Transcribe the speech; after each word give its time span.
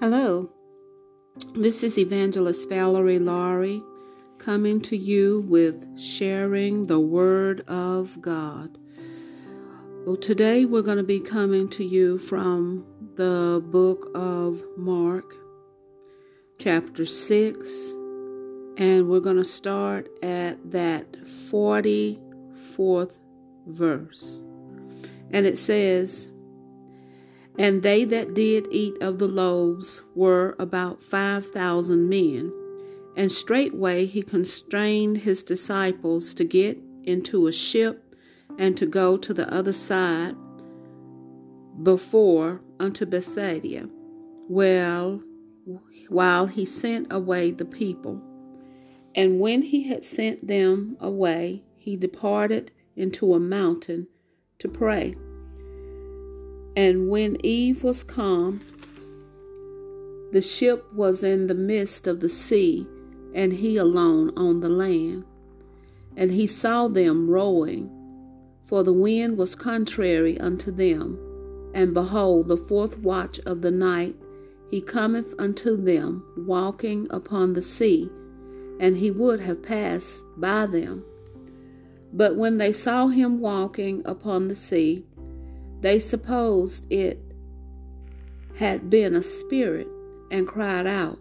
Hello, 0.00 0.50
this 1.54 1.84
is 1.84 1.98
Evangelist 1.98 2.68
Valerie 2.68 3.20
Laurie 3.20 3.80
coming 4.38 4.80
to 4.80 4.96
you 4.96 5.44
with 5.48 5.86
sharing 5.96 6.88
the 6.88 6.98
Word 6.98 7.60
of 7.68 8.20
God. 8.20 8.76
Well, 10.04 10.16
today 10.16 10.64
we're 10.64 10.82
going 10.82 10.96
to 10.96 11.04
be 11.04 11.20
coming 11.20 11.68
to 11.70 11.84
you 11.84 12.18
from 12.18 12.84
the 13.14 13.62
book 13.64 14.10
of 14.16 14.64
Mark, 14.76 15.32
chapter 16.58 17.06
6, 17.06 17.92
and 18.76 19.08
we're 19.08 19.20
going 19.20 19.36
to 19.36 19.44
start 19.44 20.08
at 20.24 20.72
that 20.72 21.12
44th 21.12 23.16
verse. 23.68 24.42
And 25.30 25.46
it 25.46 25.56
says, 25.56 26.30
And 27.58 27.82
they 27.82 28.04
that 28.04 28.34
did 28.34 28.66
eat 28.70 29.00
of 29.00 29.18
the 29.18 29.28
loaves 29.28 30.02
were 30.14 30.56
about 30.58 31.02
five 31.02 31.50
thousand 31.50 32.08
men. 32.08 32.52
And 33.16 33.30
straightway 33.30 34.06
he 34.06 34.22
constrained 34.22 35.18
his 35.18 35.44
disciples 35.44 36.34
to 36.34 36.44
get 36.44 36.78
into 37.04 37.46
a 37.46 37.52
ship 37.52 38.16
and 38.58 38.76
to 38.76 38.86
go 38.86 39.16
to 39.16 39.32
the 39.32 39.52
other 39.52 39.72
side 39.72 40.34
before 41.82 42.60
unto 42.78 43.06
Bethsaida, 43.06 43.88
well, 44.48 45.22
while 46.08 46.46
he 46.46 46.64
sent 46.64 47.12
away 47.12 47.50
the 47.50 47.64
people. 47.64 48.20
And 49.14 49.38
when 49.40 49.62
he 49.62 49.84
had 49.84 50.02
sent 50.02 50.46
them 50.46 50.96
away, 51.00 51.62
he 51.76 51.96
departed 51.96 52.72
into 52.96 53.34
a 53.34 53.40
mountain 53.40 54.08
to 54.58 54.68
pray. 54.68 55.16
And 56.76 57.08
when 57.08 57.36
eve 57.44 57.84
was 57.84 58.02
come, 58.02 58.60
the 60.32 60.42
ship 60.42 60.84
was 60.92 61.22
in 61.22 61.46
the 61.46 61.54
midst 61.54 62.08
of 62.08 62.18
the 62.18 62.28
sea, 62.28 62.86
and 63.32 63.52
he 63.52 63.76
alone 63.76 64.32
on 64.36 64.60
the 64.60 64.68
land. 64.68 65.24
And 66.16 66.32
he 66.32 66.46
saw 66.46 66.88
them 66.88 67.30
rowing, 67.30 67.90
for 68.64 68.82
the 68.82 68.92
wind 68.92 69.38
was 69.38 69.54
contrary 69.54 70.38
unto 70.40 70.72
them. 70.72 71.18
And 71.74 71.94
behold, 71.94 72.48
the 72.48 72.56
fourth 72.56 72.98
watch 72.98 73.38
of 73.40 73.62
the 73.62 73.70
night, 73.70 74.16
he 74.70 74.80
cometh 74.80 75.34
unto 75.38 75.76
them, 75.76 76.24
walking 76.36 77.06
upon 77.10 77.52
the 77.52 77.62
sea, 77.62 78.10
and 78.80 78.96
he 78.96 79.10
would 79.10 79.38
have 79.40 79.62
passed 79.62 80.24
by 80.36 80.66
them. 80.66 81.04
But 82.12 82.34
when 82.36 82.58
they 82.58 82.72
saw 82.72 83.08
him 83.08 83.40
walking 83.40 84.02
upon 84.04 84.48
the 84.48 84.54
sea, 84.54 85.04
they 85.84 85.98
supposed 85.98 86.90
it 86.90 87.20
had 88.56 88.88
been 88.88 89.14
a 89.14 89.22
spirit 89.22 89.86
and 90.30 90.48
cried 90.48 90.86
out. 90.86 91.18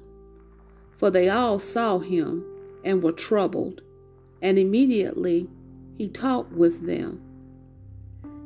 For 0.95 1.11
they 1.11 1.27
all 1.27 1.59
saw 1.59 1.99
him 1.99 2.45
and 2.85 3.03
were 3.03 3.11
troubled. 3.11 3.81
And 4.41 4.57
immediately 4.57 5.49
he 5.97 6.07
talked 6.07 6.53
with 6.53 6.85
them 6.85 7.21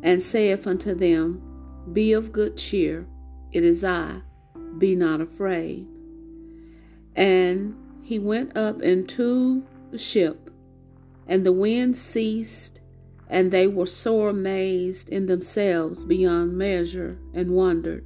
and 0.01 0.19
saith 0.19 0.65
unto 0.65 0.95
them, 0.95 1.39
Be 1.93 2.13
of 2.13 2.31
good 2.31 2.57
cheer, 2.57 3.05
it 3.51 3.63
is 3.63 3.83
I, 3.83 4.21
be 4.79 4.95
not 4.95 5.21
afraid. 5.21 5.85
And 7.15 7.75
he 8.01 8.17
went 8.17 8.57
up 8.57 8.81
into 8.81 9.63
the 9.91 9.99
ship 9.99 10.49
and 11.27 11.45
the 11.45 11.53
wind 11.53 11.95
ceased, 11.95 12.81
and 13.29 13.51
they 13.51 13.67
were 13.67 13.85
sore 13.85 14.29
amazed 14.29 15.09
in 15.09 15.25
themselves 15.25 16.05
beyond 16.05 16.57
measure, 16.57 17.19
and 17.33 17.51
wondered. 17.51 18.05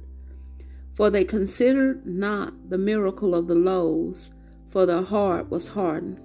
For 0.94 1.10
they 1.10 1.24
considered 1.24 2.06
not 2.06 2.68
the 2.68 2.78
miracle 2.78 3.34
of 3.34 3.46
the 3.46 3.54
loaves, 3.54 4.32
for 4.68 4.84
their 4.84 5.02
heart 5.02 5.50
was 5.50 5.68
hardened. 5.68 6.20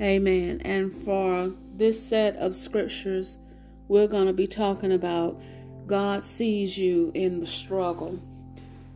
Amen. 0.00 0.60
And 0.60 0.92
for 0.92 1.52
this 1.74 2.00
set 2.00 2.36
of 2.36 2.54
scriptures, 2.54 3.38
we're 3.88 4.06
going 4.06 4.26
to 4.26 4.32
be 4.32 4.46
talking 4.46 4.92
about 4.92 5.40
God 5.86 6.24
sees 6.24 6.78
you 6.78 7.10
in 7.14 7.40
the 7.40 7.46
struggle. 7.46 8.20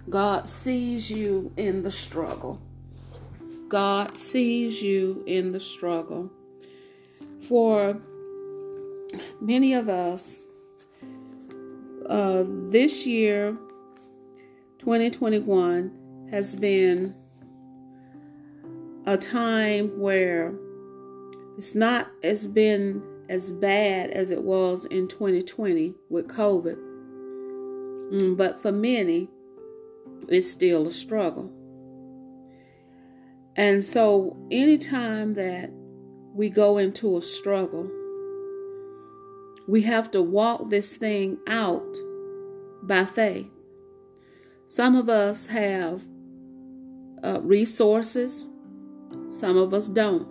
God 0.09 0.47
sees 0.47 1.11
you 1.11 1.53
in 1.57 1.83
the 1.83 1.91
struggle. 1.91 2.61
God 3.69 4.17
sees 4.17 4.83
you 4.83 5.23
in 5.27 5.53
the 5.53 5.61
struggle. 5.61 6.31
For 7.49 7.97
many 9.41 9.75
of 9.75 9.89
us, 9.89 10.43
uh, 12.09 12.45
this 12.47 13.07
year, 13.07 13.57
2021, 14.79 16.29
has 16.31 16.57
been 16.57 17.15
a 19.07 19.17
time 19.17 19.99
where 19.99 20.55
it's 21.57 21.75
not, 21.75 22.09
it's 22.23 22.47
been 22.47 23.03
as 23.29 23.51
bad 23.51 24.11
as 24.11 24.31
it 24.31 24.43
was 24.43 24.85
in 24.87 25.09
2020 25.09 25.95
with 26.11 26.29
COVID. 26.29 26.77
Mm, 28.13 28.37
but 28.37 28.61
for 28.61 28.73
many, 28.73 29.31
it's 30.29 30.51
still 30.51 30.87
a 30.87 30.93
struggle. 30.93 31.51
And 33.57 33.85
so, 33.85 34.37
anytime 34.51 35.35
that 35.35 35.71
we 36.35 36.49
go 36.49 36.79
into 36.79 37.17
a 37.17 37.23
struggle, 37.23 37.91
we 39.69 39.83
have 39.83 40.11
to 40.13 40.23
walk 40.23 40.71
this 40.71 40.97
thing 40.97 41.39
out 41.47 41.97
by 42.83 43.05
faith. 43.05 43.51
Some 44.67 44.97
of 44.97 45.09
us 45.09 45.47
have 45.49 46.03
uh, 47.23 47.41
resources, 47.43 48.47
some 49.29 49.57
of 49.57 49.75
us 49.75 49.87
don't. 49.87 50.29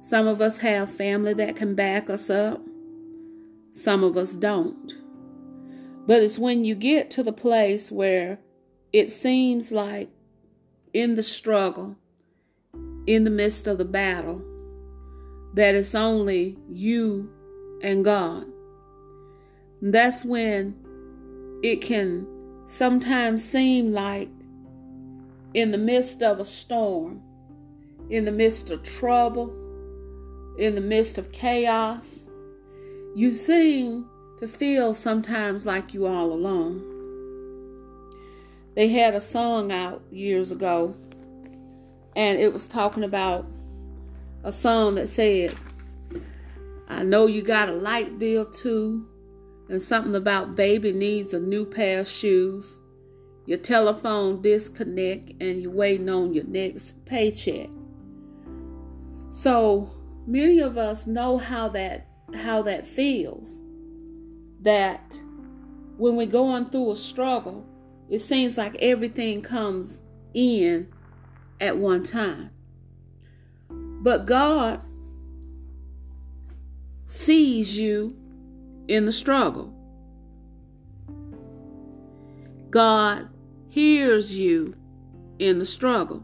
Some 0.00 0.26
of 0.26 0.40
us 0.40 0.58
have 0.58 0.90
family 0.90 1.32
that 1.34 1.54
can 1.54 1.74
back 1.74 2.10
us 2.10 2.28
up, 2.28 2.60
some 3.72 4.02
of 4.02 4.16
us 4.16 4.34
don't. 4.34 4.92
But 6.06 6.22
it's 6.22 6.38
when 6.38 6.64
you 6.64 6.74
get 6.74 7.10
to 7.12 7.22
the 7.22 7.32
place 7.32 7.92
where 7.92 8.38
it 8.92 9.10
seems 9.10 9.72
like 9.72 10.10
in 10.92 11.14
the 11.14 11.22
struggle, 11.22 11.96
in 13.06 13.24
the 13.24 13.30
midst 13.30 13.66
of 13.66 13.78
the 13.78 13.84
battle, 13.84 14.42
that 15.54 15.74
it's 15.74 15.94
only 15.94 16.58
you 16.68 17.30
and 17.82 18.04
God. 18.04 18.46
That's 19.80 20.24
when 20.24 20.76
it 21.62 21.80
can 21.80 22.26
sometimes 22.66 23.44
seem 23.44 23.92
like 23.92 24.28
in 25.54 25.70
the 25.70 25.78
midst 25.78 26.22
of 26.22 26.40
a 26.40 26.44
storm, 26.44 27.22
in 28.08 28.24
the 28.24 28.32
midst 28.32 28.70
of 28.70 28.82
trouble, 28.82 29.52
in 30.58 30.74
the 30.74 30.80
midst 30.80 31.18
of 31.18 31.32
chaos, 31.32 32.26
you 33.14 33.32
seem 33.32 34.06
to 34.38 34.48
feel 34.48 34.94
sometimes 34.94 35.66
like 35.66 35.94
you 35.94 36.06
all 36.06 36.32
alone. 36.32 36.91
They 38.74 38.88
had 38.88 39.14
a 39.14 39.20
song 39.20 39.70
out 39.70 40.02
years 40.10 40.50
ago, 40.50 40.96
and 42.16 42.38
it 42.38 42.52
was 42.52 42.66
talking 42.66 43.04
about 43.04 43.46
a 44.44 44.52
song 44.52 44.94
that 44.94 45.08
said, 45.08 45.54
I 46.88 47.02
know 47.02 47.26
you 47.26 47.42
got 47.42 47.68
a 47.68 47.74
light 47.74 48.18
bill 48.18 48.46
too, 48.46 49.06
and 49.68 49.82
something 49.82 50.14
about 50.14 50.56
baby 50.56 50.92
needs 50.92 51.34
a 51.34 51.40
new 51.40 51.64
pair 51.64 52.00
of 52.00 52.08
shoes. 52.08 52.78
Your 53.44 53.58
telephone 53.58 54.40
disconnect, 54.40 55.32
and 55.40 55.60
you're 55.60 55.70
waiting 55.70 56.08
on 56.08 56.32
your 56.32 56.44
next 56.44 57.04
paycheck. 57.04 57.68
So 59.30 59.90
many 60.26 60.60
of 60.60 60.78
us 60.78 61.06
know 61.06 61.38
how 61.38 61.68
that 61.70 62.06
how 62.34 62.62
that 62.62 62.86
feels 62.86 63.60
that 64.62 65.18
when 65.98 66.16
we're 66.16 66.26
going 66.26 66.66
through 66.66 66.92
a 66.92 66.96
struggle 66.96 67.66
it 68.12 68.20
seems 68.20 68.58
like 68.58 68.76
everything 68.76 69.40
comes 69.40 70.02
in 70.34 70.86
at 71.62 71.78
one 71.78 72.02
time. 72.02 72.50
But 73.70 74.26
god 74.26 74.82
sees 77.06 77.78
you 77.78 78.14
in 78.86 79.06
the 79.06 79.12
struggle. 79.12 79.72
God 82.68 83.30
hears 83.70 84.38
you 84.38 84.74
in 85.38 85.58
the 85.58 85.64
struggle. 85.64 86.22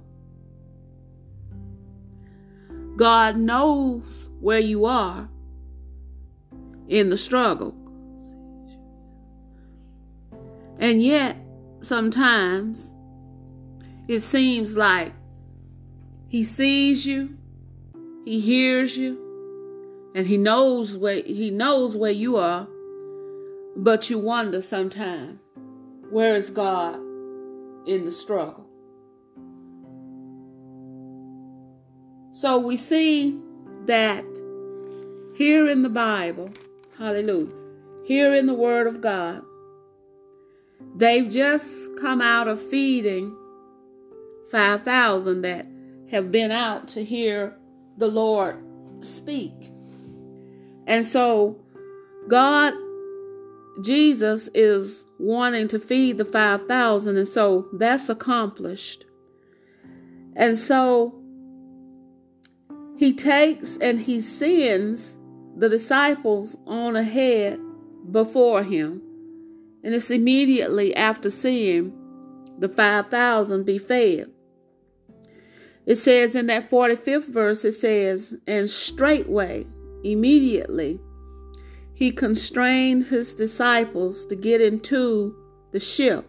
God 2.96 3.38
knows 3.38 4.28
where 4.40 4.58
you 4.58 4.84
are 4.84 5.26
in 6.86 7.08
the 7.08 7.16
struggle. 7.16 7.74
And 10.78 11.02
yet, 11.02 11.38
sometimes 11.80 12.92
it 14.06 14.20
seems 14.20 14.76
like 14.76 15.12
He 16.28 16.44
sees 16.44 17.06
you, 17.06 17.36
He 18.24 18.40
hears 18.40 18.96
you, 18.96 19.18
And 20.14 20.26
he 20.26 20.36
knows 20.36 20.96
where 20.96 21.22
he 21.22 21.50
knows 21.50 21.96
where 21.96 22.10
you 22.10 22.36
are, 22.36 22.66
but 23.76 24.10
you 24.10 24.18
wonder 24.18 24.60
sometimes, 24.60 25.38
where 26.10 26.34
is 26.34 26.50
God 26.50 26.96
in 27.86 28.04
the 28.04 28.10
struggle? 28.10 28.66
So 32.32 32.58
we 32.58 32.76
see 32.76 33.38
that 33.86 34.24
here 35.36 35.68
in 35.68 35.82
the 35.82 35.88
Bible, 35.88 36.50
hallelujah, 36.96 37.52
here 38.04 38.34
in 38.34 38.46
the 38.46 38.54
Word 38.54 38.86
of 38.86 39.00
God, 39.00 39.42
they've 40.96 41.28
just 41.28 41.90
come 42.00 42.20
out 42.20 42.48
of 42.48 42.60
feeding 42.60 43.36
5,000 44.50 45.42
that 45.42 45.66
have 46.10 46.32
been 46.32 46.50
out 46.50 46.88
to 46.88 47.04
hear 47.04 47.56
the 47.96 48.08
Lord 48.08 48.56
speak. 49.00 49.70
And 50.86 51.04
so, 51.04 51.58
God, 52.28 52.74
Jesus 53.82 54.48
is 54.54 55.04
wanting 55.18 55.68
to 55.68 55.78
feed 55.78 56.18
the 56.18 56.24
5,000, 56.24 57.16
and 57.16 57.28
so 57.28 57.68
that's 57.72 58.08
accomplished. 58.08 59.04
And 60.34 60.56
so, 60.56 61.14
he 62.96 63.12
takes 63.12 63.76
and 63.78 64.00
he 64.00 64.20
sends 64.20 65.14
the 65.56 65.68
disciples 65.68 66.56
on 66.66 66.96
ahead 66.96 67.60
before 68.10 68.62
him. 68.62 69.02
And 69.82 69.94
it's 69.94 70.10
immediately 70.10 70.94
after 70.94 71.30
seeing 71.30 71.92
the 72.58 72.68
5,000 72.68 73.64
be 73.64 73.78
fed. 73.78 74.30
It 75.86 75.96
says 75.96 76.34
in 76.34 76.46
that 76.48 76.68
45th 76.68 77.32
verse, 77.32 77.64
it 77.64 77.72
says, 77.72 78.36
And 78.46 78.68
straightway, 78.68 79.66
immediately, 80.04 81.00
he 81.94 82.10
constrained 82.10 83.04
his 83.04 83.34
disciples 83.34 84.26
to 84.26 84.36
get 84.36 84.60
into 84.60 85.34
the 85.72 85.80
ship. 85.80 86.28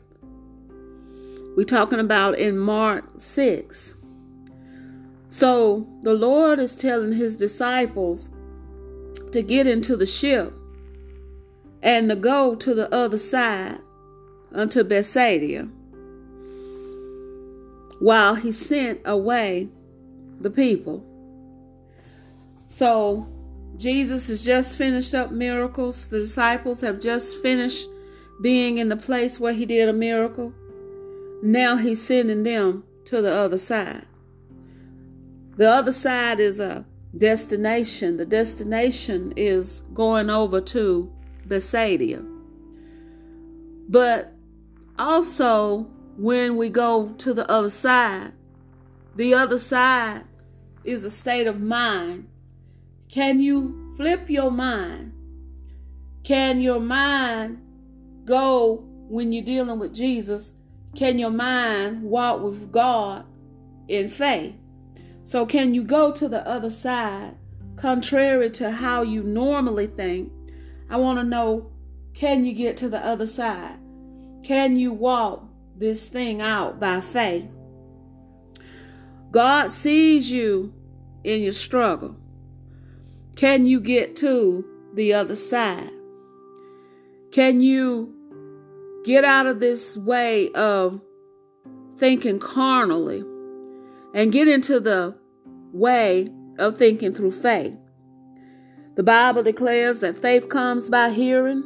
We're 1.56 1.66
talking 1.66 2.00
about 2.00 2.38
in 2.38 2.58
Mark 2.58 3.06
6. 3.18 3.96
So 5.28 5.88
the 6.02 6.14
Lord 6.14 6.60
is 6.60 6.76
telling 6.76 7.12
his 7.12 7.36
disciples 7.36 8.30
to 9.32 9.42
get 9.42 9.68
into 9.68 9.96
the 9.96 10.06
ship 10.06 10.54
and 11.82 12.10
to 12.10 12.16
go 12.16 12.56
to 12.56 12.74
the 12.74 12.94
other 12.94 13.18
side 13.18 13.80
unto 14.52 14.84
Bethsaida 14.84 15.70
while 18.00 18.36
he 18.36 18.52
sent 18.52 19.02
away 19.06 19.70
the 20.40 20.50
people. 20.50 21.06
So 22.68 23.28
Jesus 23.78 24.28
has 24.28 24.44
just 24.44 24.78
finished 24.78 25.14
up 25.14 25.32
miracles. 25.32 26.08
The 26.08 26.20
disciples 26.20 26.82
have 26.82 27.00
just 27.00 27.42
finished 27.42 27.88
being 28.42 28.78
in 28.78 28.90
the 28.90 28.98
place 28.98 29.40
where 29.40 29.54
he 29.54 29.66
did 29.66 29.90
a 29.90 29.94
miracle. 29.94 30.54
Now 31.42 31.78
he's 31.78 32.06
sending 32.06 32.44
them 32.44 32.84
to 33.06 33.22
the 33.22 33.34
other 33.34 33.58
side. 33.58 34.06
The 35.58 35.70
other 35.70 35.92
side 35.92 36.40
is 36.40 36.60
a 36.60 36.86
destination. 37.18 38.18
The 38.18 38.26
destination 38.26 39.34
is 39.36 39.84
going 39.94 40.30
over 40.30 40.62
to 40.62 41.12
Bethsaida. 41.50 42.24
But 43.90 44.34
also, 44.98 45.88
when 46.20 46.58
we 46.58 46.68
go 46.70 47.14
to 47.18 47.34
the 47.34 47.50
other 47.50 47.70
side. 47.70 48.34
The 49.16 49.34
other 49.34 49.58
side 49.58 50.26
is 50.84 51.06
a 51.06 51.10
state 51.10 51.48
of 51.48 51.62
mind. 51.62 52.28
Can 53.08 53.40
you 53.40 53.94
flip 53.96 54.30
your 54.30 54.52
mind? 54.52 55.14
Can 56.24 56.60
your 56.60 56.82
mind 56.82 57.62
go 58.26 58.84
when 59.08 59.32
you're 59.32 59.46
dealing 59.46 59.80
with 59.80 59.96
Jesus? 59.96 60.56
Can 60.94 61.18
your 61.18 61.32
mind 61.32 62.04
walk 62.04 62.42
with 62.42 62.70
God 62.70 63.26
in 63.88 64.10
faith? 64.10 64.56
So, 65.24 65.46
can 65.46 65.74
you 65.74 65.84
go 65.84 66.12
to 66.12 66.28
the 66.28 66.46
other 66.46 66.70
side 66.70 67.38
contrary 67.78 68.50
to 68.50 68.72
how 68.72 69.04
you 69.04 69.24
normally 69.24 69.88
think? 69.88 70.34
I 70.90 70.98
want 70.98 71.20
to 71.20 71.24
know 71.24 71.72
can 72.14 72.46
you 72.46 72.54
get 72.54 72.78
to 72.78 72.90
the 72.90 73.04
other 73.06 73.28
side? 73.28 73.80
Can 74.44 74.78
you 74.78 74.92
walk 74.92 75.50
this 75.80 76.08
thing 76.08 76.42
out 76.42 76.80
by 76.80 77.00
faith. 77.00 77.50
God 79.32 79.72
sees 79.72 80.30
you 80.30 80.74
in 81.24 81.42
your 81.42 81.54
struggle. 81.54 82.16
Can 83.36 83.66
you 83.66 83.80
get 83.80 84.16
to 84.18 84.66
the 84.94 85.14
other 85.14 85.36
side? 85.36 85.92
Can 87.32 87.62
you 87.62 88.14
get 89.06 89.24
out 89.24 89.46
of 89.46 89.60
this 89.60 89.96
way 89.96 90.52
of 90.52 91.00
thinking 91.96 92.40
carnally 92.40 93.24
and 94.14 94.32
get 94.32 94.48
into 94.48 94.80
the 94.80 95.16
way 95.72 96.28
of 96.58 96.78
thinking 96.78 97.14
through 97.14 97.32
faith? 97.32 97.78
The 99.00 99.04
Bible 99.04 99.44
declares 99.44 100.02
that 100.02 100.20
faith 100.20 100.50
comes 100.50 100.90
by 100.90 101.12
hearing 101.12 101.64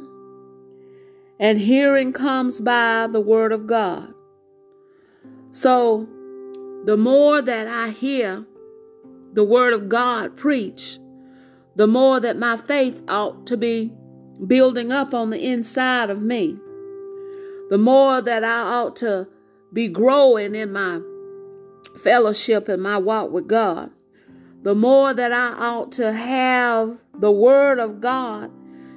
and 1.40 1.58
hearing 1.58 2.12
comes 2.12 2.60
by 2.60 3.08
the 3.10 3.20
word 3.20 3.50
of 3.50 3.66
God. 3.66 4.14
So, 5.50 6.06
the 6.84 6.96
more 6.96 7.42
that 7.42 7.66
I 7.66 7.90
hear 7.90 8.46
the 9.32 9.42
word 9.42 9.72
of 9.72 9.88
God 9.88 10.36
preach, 10.36 11.00
the 11.74 11.88
more 11.88 12.20
that 12.20 12.38
my 12.38 12.56
faith 12.56 13.02
ought 13.08 13.48
to 13.48 13.56
be 13.56 13.92
building 14.46 14.92
up 14.92 15.12
on 15.12 15.30
the 15.30 15.44
inside 15.44 16.10
of 16.10 16.22
me, 16.22 16.56
the 17.68 17.78
more 17.78 18.22
that 18.22 18.44
I 18.44 18.60
ought 18.60 18.94
to 18.98 19.26
be 19.72 19.88
growing 19.88 20.54
in 20.54 20.70
my 20.70 21.00
fellowship 21.98 22.68
and 22.68 22.80
my 22.80 22.96
walk 22.96 23.32
with 23.32 23.48
God, 23.48 23.90
the 24.64 24.74
more 24.74 25.12
that 25.12 25.30
I 25.30 25.52
ought 25.52 25.92
to 25.92 26.12
have 26.14 26.98
the 27.18 27.30
word 27.30 27.78
of 27.78 28.00
God 28.00 28.50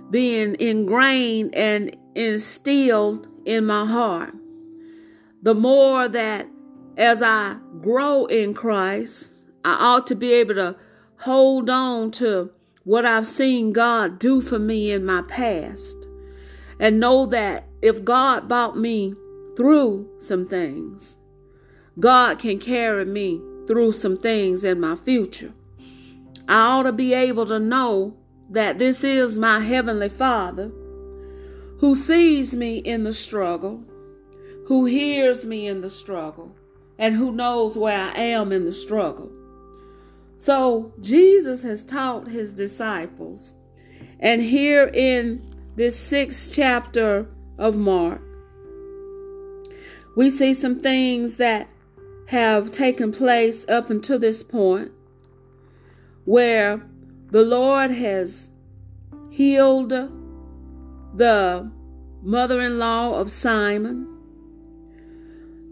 being 0.10 0.56
ingrained 0.62 1.54
and 1.54 1.96
instilled 2.16 3.28
in 3.46 3.66
my 3.66 3.86
heart. 3.86 4.34
The 5.44 5.54
more 5.54 6.08
that 6.08 6.48
as 6.96 7.22
I 7.22 7.58
grow 7.82 8.26
in 8.28 8.54
Christ, 8.54 9.34
I 9.66 9.74
ought 9.74 10.08
to 10.08 10.16
be 10.16 10.32
able 10.34 10.56
to 10.56 10.78
hold 11.18 11.70
on 11.70 12.12
to 12.12 12.50
what 12.86 13.06
I've 13.06 13.28
seen 13.28 13.74
God 13.74 14.20
do 14.20 14.40
for 14.40 14.60
me 14.60 14.94
in 14.94 15.06
my 15.06 15.22
past 15.24 16.08
and 16.80 16.98
know 16.98 17.26
that 17.26 17.66
if 17.82 18.06
God 18.06 18.48
brought 18.48 18.78
me 18.78 19.16
through 19.58 20.10
some 20.20 20.48
things, 20.48 21.18
God 22.00 22.40
can 22.40 22.58
carry 22.58 23.04
me 23.04 23.42
through 23.68 23.92
some 23.92 24.18
things 24.18 24.64
in 24.64 24.80
my 24.80 24.96
future. 24.96 25.54
I 26.48 26.68
ought 26.68 26.84
to 26.84 26.94
be 26.94 27.14
able 27.14 27.46
to 27.48 27.60
know 27.60 28.16
that 28.50 28.78
this 28.78 29.04
is 29.04 29.38
my 29.38 29.60
Heavenly 29.60 30.10
Father 30.10 30.72
who 31.80 31.96
sees 31.96 32.56
me 32.56 32.78
in 32.78 33.04
the 33.04 33.14
struggle, 33.14 33.84
who 34.66 34.86
hears 34.86 35.46
me 35.46 35.68
in 35.68 35.82
the 35.82 35.90
struggle, 35.90 36.56
and 36.98 37.16
who 37.16 37.32
knows 37.32 37.78
where 37.78 37.98
I 37.98 38.18
am 38.18 38.52
in 38.52 38.66
the 38.66 38.74
struggle. 38.74 39.32
So 40.38 40.94
Jesus 41.02 41.64
has 41.64 41.86
taught 41.86 42.28
his 42.28 42.54
disciples. 42.54 43.54
And 44.20 44.42
here 44.42 44.90
in 44.94 45.54
this 45.76 46.00
sixth 46.00 46.56
chapter 46.56 47.28
of 47.60 47.78
Mark, 47.78 48.22
we 50.16 50.32
see 50.32 50.56
some 50.56 50.80
things 50.80 51.38
that 51.38 51.70
have 52.28 52.72
taken 52.72 53.12
place 53.12 53.68
up 53.70 53.92
until 53.92 54.18
this 54.18 54.42
point 54.42 54.92
where 56.28 56.82
the 57.32 57.42
Lord 57.42 57.90
has 57.90 58.50
healed 59.30 59.92
the 61.14 61.72
mother 62.22 62.60
in 62.60 62.80
law 62.80 63.18
of 63.18 63.32
Simon. 63.32 64.06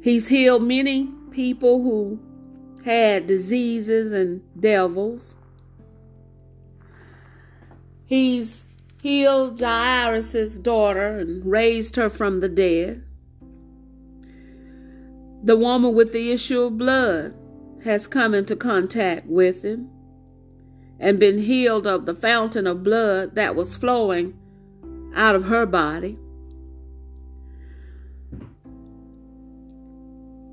He's 0.01 0.29
healed 0.29 0.63
many 0.63 1.11
people 1.29 1.83
who 1.83 2.21
had 2.85 3.27
diseases 3.27 4.13
and 4.13 4.43
devils. 4.57 5.35
He's 8.05 8.65
healed 9.01 9.59
Jairus' 9.59 10.57
daughter 10.57 11.19
and 11.19 11.45
raised 11.45 11.97
her 11.97 12.07
from 12.07 12.39
the 12.39 12.47
dead. 12.47 13.03
The 15.43 15.57
woman 15.57 15.93
with 15.93 16.13
the 16.13 16.31
issue 16.31 16.61
of 16.61 16.77
blood 16.77 17.35
has 17.83 18.07
come 18.07 18.33
into 18.33 18.55
contact 18.55 19.25
with 19.27 19.61
him 19.61 19.89
and 20.99 21.19
been 21.19 21.39
healed 21.39 21.85
of 21.87 22.05
the 22.05 22.13
fountain 22.13 22.67
of 22.67 22.83
blood 22.83 23.35
that 23.35 23.55
was 23.55 23.75
flowing 23.75 24.37
out 25.13 25.35
of 25.35 25.45
her 25.45 25.65
body. 25.65 26.17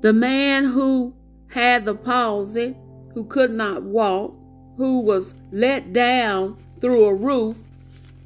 The 0.01 0.13
man 0.13 0.65
who 0.65 1.13
had 1.47 1.85
the 1.85 1.95
palsy, 1.95 2.75
who 3.13 3.23
could 3.23 3.51
not 3.51 3.83
walk, 3.83 4.35
who 4.75 4.99
was 4.99 5.35
let 5.51 5.93
down 5.93 6.57
through 6.81 7.05
a 7.05 7.13
roof, 7.13 7.59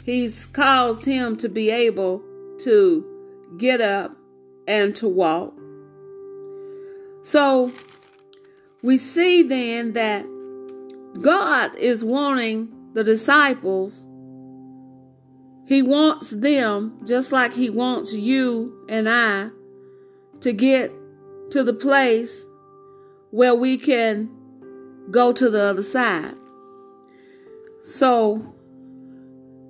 he's 0.03 0.47
caused 0.47 1.05
him 1.05 1.35
to 1.37 1.49
be 1.49 1.69
able 1.69 2.23
to 2.59 3.05
get 3.57 3.81
up 3.81 4.15
and 4.67 4.95
to 4.95 5.07
walk. 5.07 5.53
So 7.21 7.71
we 8.81 8.97
see 8.97 9.43
then 9.43 9.93
that 9.93 10.25
God 11.21 11.75
is 11.75 12.03
wanting 12.03 12.69
the 12.93 13.03
disciples, 13.03 14.05
He 15.65 15.81
wants 15.81 16.31
them, 16.31 16.99
just 17.05 17.31
like 17.31 17.53
He 17.53 17.69
wants 17.69 18.13
you 18.13 18.85
and 18.89 19.09
I, 19.09 19.49
to 20.41 20.53
get 20.53 20.91
to 21.51 21.63
the 21.63 21.73
place 21.73 22.45
where 23.31 23.55
we 23.55 23.77
can 23.77 24.29
go 25.11 25.31
to 25.31 25.49
the 25.49 25.63
other 25.63 25.83
side. 25.83 26.35
So, 27.83 28.53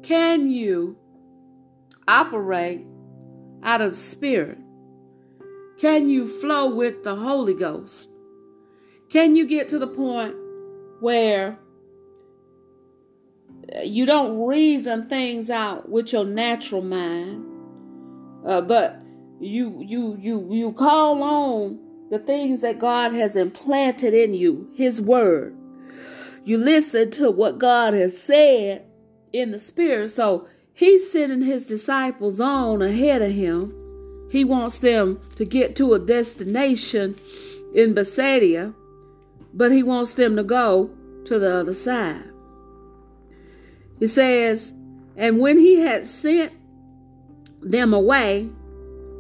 can 0.04 0.50
you 0.50 0.98
operate 2.08 2.86
out 3.64 3.82
of 3.82 3.92
the 3.92 3.98
Spirit? 3.98 4.58
Can 5.78 6.10
you 6.10 6.28
flow 6.28 6.74
with 6.74 7.04
the 7.04 7.16
Holy 7.16 7.54
Ghost? 7.54 8.10
Can 9.10 9.36
you 9.36 9.46
get 9.46 9.68
to 9.70 9.80
the 9.80 9.88
point 9.88 10.36
where 11.00 11.58
you 13.84 14.06
don't 14.06 14.46
reason 14.46 15.08
things 15.08 15.50
out 15.50 15.90
with 15.90 16.14
your 16.14 16.26
natural 16.26 16.82
mind, 16.82 17.46
uh, 18.46 18.62
but 18.62 19.02
you 19.40 19.84
you 19.86 20.18
you 20.20 20.48
you 20.54 20.72
call 20.74 21.22
on 21.22 21.80
the 22.10 22.20
things 22.20 22.62
that 22.62 22.80
God 22.80 23.14
has 23.14 23.36
implanted 23.36 24.14
in 24.14 24.34
you, 24.34 24.70
His 24.76 25.02
Word. 25.02 25.56
You 26.46 26.58
listen 26.58 27.12
to 27.12 27.30
what 27.30 27.60
God 27.60 27.94
has 27.94 28.18
said 28.18 28.86
in 29.34 29.52
the 29.52 29.60
Spirit. 29.60 30.10
So 30.10 30.48
He's 30.74 31.12
sending 31.12 31.42
His 31.42 31.68
disciples 31.68 32.40
on 32.40 32.82
ahead 32.82 33.22
of 33.22 33.32
Him. 33.32 33.74
He 34.32 34.46
wants 34.46 34.80
them 34.80 35.20
to 35.36 35.46
get 35.46 35.76
to 35.78 35.94
a 35.94 36.00
destination 36.00 37.16
in 37.74 37.94
Bethsaida, 37.94 38.74
but 39.54 39.72
He 39.72 39.84
wants 39.84 40.14
them 40.14 40.36
to 40.36 40.44
go 40.44 40.90
to 41.26 41.40
the 41.40 41.56
other 41.56 41.74
side. 41.74 42.32
He 44.00 44.08
says, 44.08 44.74
And 45.16 45.40
when 45.40 45.58
He 45.58 45.78
had 45.78 46.06
sent 46.06 46.54
them 47.62 47.94
away, 47.94 48.50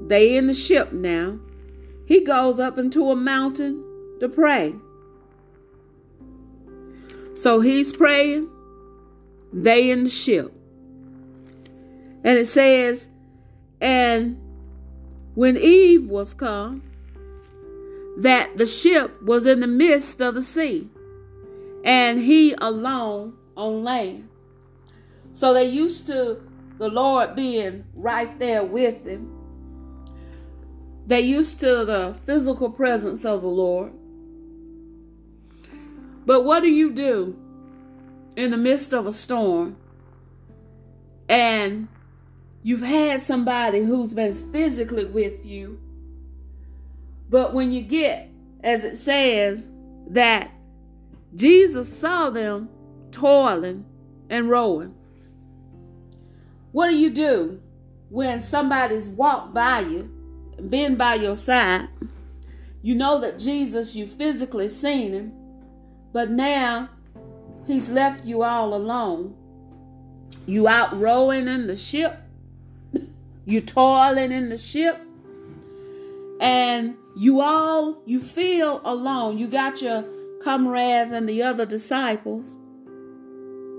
they 0.01 0.37
in 0.37 0.47
the 0.47 0.53
ship 0.53 0.93
now 0.93 1.39
he 2.07 2.21
goes 2.21 2.57
up 2.57 2.77
into 2.77 3.11
a 3.11 3.15
mountain 3.17 3.83
to 4.21 4.29
pray. 4.29 4.73
So 7.35 7.59
he's 7.59 7.91
praying, 7.91 8.49
they 9.51 9.91
in 9.91 10.05
the 10.05 10.09
ship. 10.09 10.53
And 12.23 12.37
it 12.37 12.47
says, 12.47 13.09
and 13.81 14.39
when 15.35 15.57
Eve 15.57 16.07
was 16.07 16.33
come, 16.33 16.81
that 18.17 18.57
the 18.57 18.65
ship 18.65 19.21
was 19.21 19.45
in 19.45 19.59
the 19.59 19.67
midst 19.67 20.21
of 20.21 20.33
the 20.33 20.41
sea, 20.41 20.89
and 21.83 22.19
he 22.19 22.53
alone 22.53 23.33
on 23.55 23.83
land. 23.83 24.27
So 25.33 25.53
they 25.53 25.65
used 25.65 26.07
to 26.07 26.41
the 26.79 26.89
Lord 26.89 27.35
being 27.35 27.85
right 27.93 28.37
there 28.39 28.63
with 28.63 29.05
them. 29.05 29.33
They 31.05 31.21
used 31.21 31.59
to 31.59 31.85
the 31.85 32.17
physical 32.25 32.71
presence 32.71 33.23
of 33.23 33.43
the 33.43 33.47
Lord. 33.47 33.93
But 36.25 36.43
what 36.43 36.61
do 36.61 36.69
you 36.69 36.91
do 36.91 37.37
in 38.35 38.51
the 38.51 38.57
midst 38.57 38.93
of 38.93 39.07
a 39.07 39.13
storm 39.13 39.77
and 41.29 41.87
you've 42.63 42.81
had 42.81 43.21
somebody 43.21 43.79
who's 43.79 44.11
been 44.11 44.33
physically 44.51 45.05
with 45.05 45.45
you? 45.45 45.79
But 47.29 47.53
when 47.53 47.71
you 47.71 47.81
get, 47.81 48.29
as 48.63 48.83
it 48.83 48.97
says, 48.97 49.69
that 50.09 50.51
Jesus 51.35 51.91
saw 51.99 52.29
them 52.29 52.69
toiling 53.11 53.85
and 54.29 54.49
rowing, 54.49 54.95
what 56.71 56.89
do 56.89 56.95
you 56.95 57.09
do 57.09 57.61
when 58.09 58.41
somebody's 58.41 59.09
walked 59.09 59.53
by 59.53 59.81
you 59.81 60.11
been 60.69 60.95
by 60.95 61.15
your 61.15 61.35
side. 61.35 61.87
You 62.81 62.95
know 62.95 63.19
that 63.19 63.39
Jesus, 63.39 63.95
you 63.95 64.07
physically 64.07 64.69
seen 64.69 65.13
him, 65.13 65.33
but 66.13 66.29
now 66.29 66.89
he's 67.65 67.89
left 67.89 68.25
you 68.25 68.43
all 68.43 68.73
alone. 68.73 69.35
You 70.45 70.67
out 70.67 70.99
rowing 70.99 71.47
in 71.47 71.67
the 71.67 71.77
ship, 71.77 72.17
you 73.45 73.61
toiling 73.61 74.31
in 74.31 74.49
the 74.49 74.57
ship, 74.57 75.01
and 76.39 76.95
you 77.17 77.41
all 77.41 78.03
you 78.05 78.21
feel 78.21 78.79
alone. 78.85 79.39
You 79.39 79.47
got 79.47 79.81
your 79.81 80.05
comrades 80.43 81.11
and 81.11 81.27
the 81.27 81.41
other 81.41 81.65
disciples. 81.65 82.57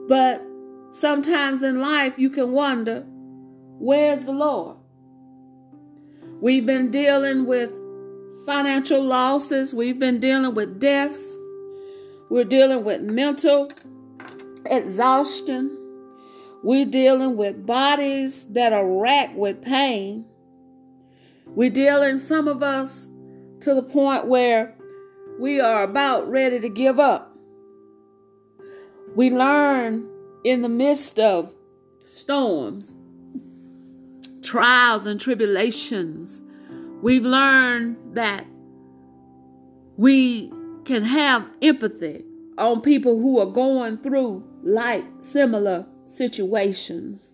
But 0.09 0.43
sometimes 0.91 1.63
in 1.63 1.81
life 1.81 2.19
you 2.19 2.31
can 2.31 2.51
wonder, 2.51 3.05
where's 3.79 4.25
the 4.25 4.33
Lord? 4.33 4.77
We've 6.41 6.67
been 6.67 6.91
dealing 6.91 7.47
with 7.47 7.71
financial 8.45 9.05
losses. 9.05 9.73
We've 9.73 9.99
been 9.99 10.19
dealing 10.19 10.55
with 10.55 10.81
deaths. 10.81 11.37
We're 12.31 12.45
dealing 12.45 12.83
with 12.83 13.03
mental 13.03 13.71
exhaustion. 14.67 15.77
We're 16.65 16.87
dealing 16.87 17.37
with 17.37 17.65
bodies 17.65 18.47
that 18.47 18.73
are 18.73 18.87
racked 18.87 19.37
with 19.37 19.63
pain. 19.63 20.27
We're 21.47 21.71
dealing, 21.71 22.19
some 22.19 22.49
of 22.49 22.63
us, 22.63 23.08
to 23.69 23.75
the 23.75 23.83
point 23.83 24.27
where 24.27 24.75
we 25.39 25.61
are 25.61 25.83
about 25.83 26.27
ready 26.31 26.59
to 26.59 26.71
give 26.71 26.99
up. 26.99 27.37
We 29.15 29.29
learn 29.29 30.09
in 30.43 30.63
the 30.63 30.71
midst 30.71 31.19
of 31.19 31.55
storms 32.03 32.95
trials 34.41 35.05
and 35.05 35.21
tribulations, 35.21 36.43
we've 37.03 37.27
learned 37.27 37.99
that 38.15 38.47
we 39.99 40.51
can 40.87 41.03
have 41.03 41.47
empathy 41.61 42.25
on 42.57 42.81
people 42.81 43.21
who 43.21 43.39
are 43.39 43.45
going 43.45 43.99
through 43.99 44.43
like 44.63 45.05
similar 45.21 45.85
situations. 46.07 47.33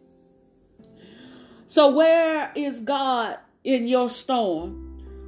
So, 1.68 1.90
where 1.90 2.50
is 2.56 2.80
God 2.80 3.38
in 3.62 3.86
your 3.86 4.08
storm? 4.08 4.83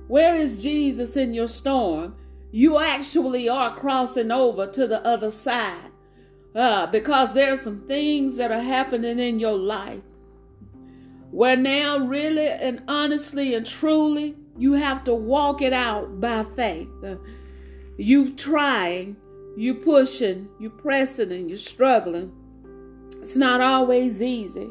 Where 0.09 0.37
is 0.37 0.63
Jesus 0.63 1.17
in 1.17 1.35
your 1.35 1.49
storm? 1.49 2.15
You 2.53 2.79
actually 2.79 3.49
are 3.49 3.75
crossing 3.75 4.31
over 4.31 4.67
to 4.69 4.87
the 4.87 5.05
other 5.07 5.31
side 5.31 5.91
uh, 6.55 6.87
because 6.87 7.35
there 7.35 7.53
are 7.53 7.59
some 7.59 7.87
things 7.87 8.37
that 8.37 8.53
are 8.53 8.61
happening 8.61 9.19
in 9.19 9.41
your 9.41 9.59
life 9.59 10.03
where 11.31 11.57
now, 11.57 11.99
really 11.99 12.47
and 12.47 12.83
honestly 12.89 13.55
and 13.55 13.67
truly, 13.67 14.37
you 14.57 14.73
have 14.73 15.05
to 15.05 15.15
walk 15.15 15.61
it 15.61 15.73
out 15.73 16.21
by 16.21 16.45
faith. 16.45 16.93
Uh, 17.05 17.17
you 17.99 18.33
trying, 18.35 19.17
you 19.57 19.75
pushing, 19.75 20.49
you 20.59 20.71
pressing, 20.71 21.33
and 21.33 21.51
you're 21.51 21.59
struggling. 21.59 22.33
It's 23.21 23.37
not 23.37 23.61
always 23.61 24.23
easy. 24.23 24.71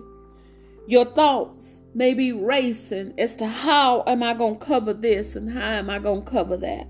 Your 0.87 1.05
thoughts 1.05 1.74
may 1.95 2.13
be 2.13 2.33
racing 2.33 3.13
as 3.17 3.37
to 3.37 3.47
how 3.47 4.03
am 4.05 4.21
I 4.21 4.33
going 4.33 4.59
to 4.59 4.65
cover 4.65 4.93
this 4.93 5.35
and 5.35 5.49
how 5.49 5.61
am 5.61 5.89
I 5.89 5.97
going 5.97 6.25
to 6.25 6.29
cover 6.29 6.57
that. 6.57 6.87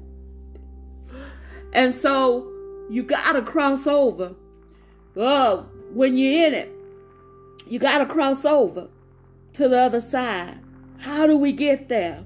And 1.73 1.93
so 1.93 2.51
you 2.89 3.03
got 3.03 3.33
to 3.33 3.43
cross 3.43 3.85
over. 3.85 4.33
Oh, 5.15 5.69
when 5.93 6.17
you're 6.17 6.47
in 6.47 6.53
it, 6.55 6.71
you 7.67 7.77
got 7.77 7.99
to 7.99 8.07
cross 8.07 8.45
over 8.45 8.89
to 9.53 9.69
the 9.69 9.79
other 9.79 10.01
side. 10.01 10.59
How 10.97 11.27
do 11.27 11.37
we 11.37 11.51
get 11.51 11.87
there? 11.87 12.25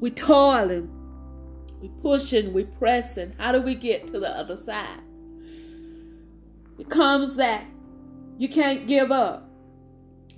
We 0.00 0.10
toiling, 0.10 0.90
we 1.82 1.90
pushing, 2.00 2.54
we 2.54 2.64
pressing. 2.64 3.34
How 3.38 3.52
do 3.52 3.60
we 3.60 3.74
get 3.74 4.08
to 4.08 4.18
the 4.18 4.30
other 4.30 4.56
side? 4.56 5.00
It 6.78 6.88
comes 6.88 7.36
that 7.36 7.64
you 8.38 8.48
can't 8.48 8.86
give 8.86 9.12
up. 9.12 9.48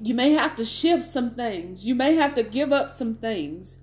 You 0.00 0.14
may 0.14 0.32
have 0.32 0.56
to 0.56 0.64
shift 0.64 1.04
some 1.04 1.34
things. 1.34 1.84
You 1.84 1.94
may 1.94 2.14
have 2.16 2.34
to 2.34 2.42
give 2.42 2.72
up 2.72 2.90
some 2.90 3.16
things. 3.16 3.78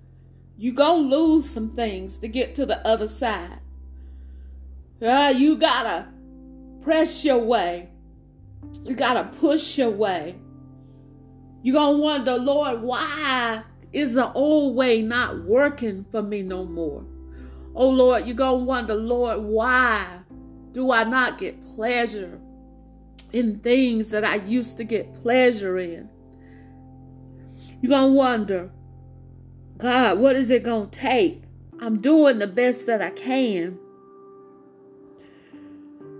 You 0.56 0.72
gonna 0.72 1.02
lose 1.02 1.48
some 1.48 1.70
things 1.70 2.18
to 2.18 2.28
get 2.28 2.54
to 2.56 2.66
the 2.66 2.86
other 2.86 3.08
side. 3.08 3.60
Uh, 5.02 5.34
you 5.36 5.56
gotta 5.56 6.08
press 6.82 7.24
your 7.24 7.38
way. 7.38 7.90
You 8.84 8.94
gotta 8.94 9.24
push 9.24 9.78
your 9.78 9.90
way. 9.90 10.36
You're 11.64 11.72
going 11.72 11.96
to 11.96 12.02
wonder, 12.02 12.36
Lord, 12.36 12.82
why 12.82 13.62
is 13.90 14.12
the 14.12 14.30
old 14.34 14.76
way 14.76 15.00
not 15.00 15.44
working 15.44 16.04
for 16.12 16.20
me 16.22 16.42
no 16.42 16.66
more? 16.66 17.02
Oh, 17.74 17.88
Lord, 17.88 18.26
you're 18.26 18.36
going 18.36 18.60
to 18.60 18.64
wonder, 18.66 18.94
Lord, 18.94 19.40
why 19.40 20.18
do 20.72 20.92
I 20.92 21.04
not 21.04 21.38
get 21.38 21.64
pleasure 21.64 22.38
in 23.34 23.58
things 23.58 24.10
that 24.10 24.24
I 24.24 24.36
used 24.36 24.76
to 24.76 24.84
get 24.84 25.12
pleasure 25.12 25.76
in. 25.76 26.08
You're 27.82 27.90
going 27.90 28.12
to 28.12 28.16
wonder, 28.16 28.70
God, 29.76 30.20
what 30.20 30.36
is 30.36 30.50
it 30.50 30.62
going 30.62 30.88
to 30.88 30.98
take? 30.98 31.42
I'm 31.80 32.00
doing 32.00 32.38
the 32.38 32.46
best 32.46 32.86
that 32.86 33.02
I 33.02 33.10
can. 33.10 33.76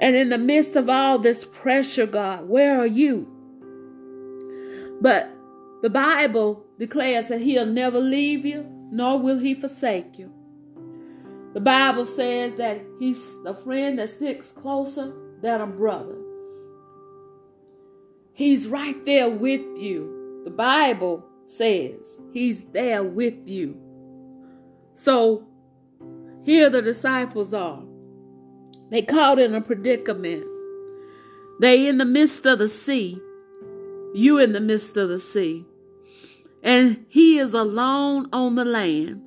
And 0.01 0.17
in 0.17 0.29
the 0.29 0.39
midst 0.39 0.75
of 0.75 0.89
all 0.89 1.19
this 1.19 1.45
pressure, 1.45 2.07
God, 2.07 2.49
where 2.49 2.81
are 2.81 2.87
you? 2.87 3.31
But 5.01 5.33
the 5.83 5.91
Bible 5.91 6.67
declares 6.81 7.29
that 7.29 7.43
He'll 7.43 7.65
never 7.65 8.01
leave 8.01 8.45
you, 8.45 8.67
nor 8.91 9.21
will 9.21 9.39
He 9.39 9.55
forsake 9.55 10.19
you. 10.19 10.33
The 11.53 11.61
Bible 11.61 12.07
says 12.07 12.57
that 12.57 12.81
He's 12.99 13.41
the 13.45 13.55
friend 13.55 14.01
that 14.01 14.11
sticks 14.11 14.51
closer 14.51 15.15
than 15.41 15.61
a 15.61 15.67
brother. 15.69 16.24
He's 18.35 18.67
right 18.67 19.03
there 19.05 19.31
with 19.31 19.63
you. 19.79 20.43
The 20.43 20.51
Bible 20.51 21.25
says 21.45 22.21
He's 22.33 22.65
there 22.65 23.05
with 23.05 23.49
you. 23.49 23.81
So 24.95 25.47
here 26.45 26.69
the 26.69 26.83
disciples 26.83 27.55
are. 27.55 27.83
They 28.91 29.03
caught 29.03 29.39
in 29.39 29.55
a 29.55 29.61
predicament. 29.61 30.45
They 31.61 31.87
in 31.87 31.99
the 31.99 32.05
midst 32.05 32.45
of 32.45 32.59
the 32.59 32.69
sea. 32.69 33.21
You 34.15 34.39
in 34.39 34.53
the 34.53 34.61
midst 34.61 34.97
of 34.97 35.09
the 35.09 35.21
sea. 35.21 35.65
And 36.63 37.07
he 37.09 37.39
is 37.39 37.55
alone 37.55 38.29
on 38.33 38.57
the 38.57 38.65
land. 38.65 39.23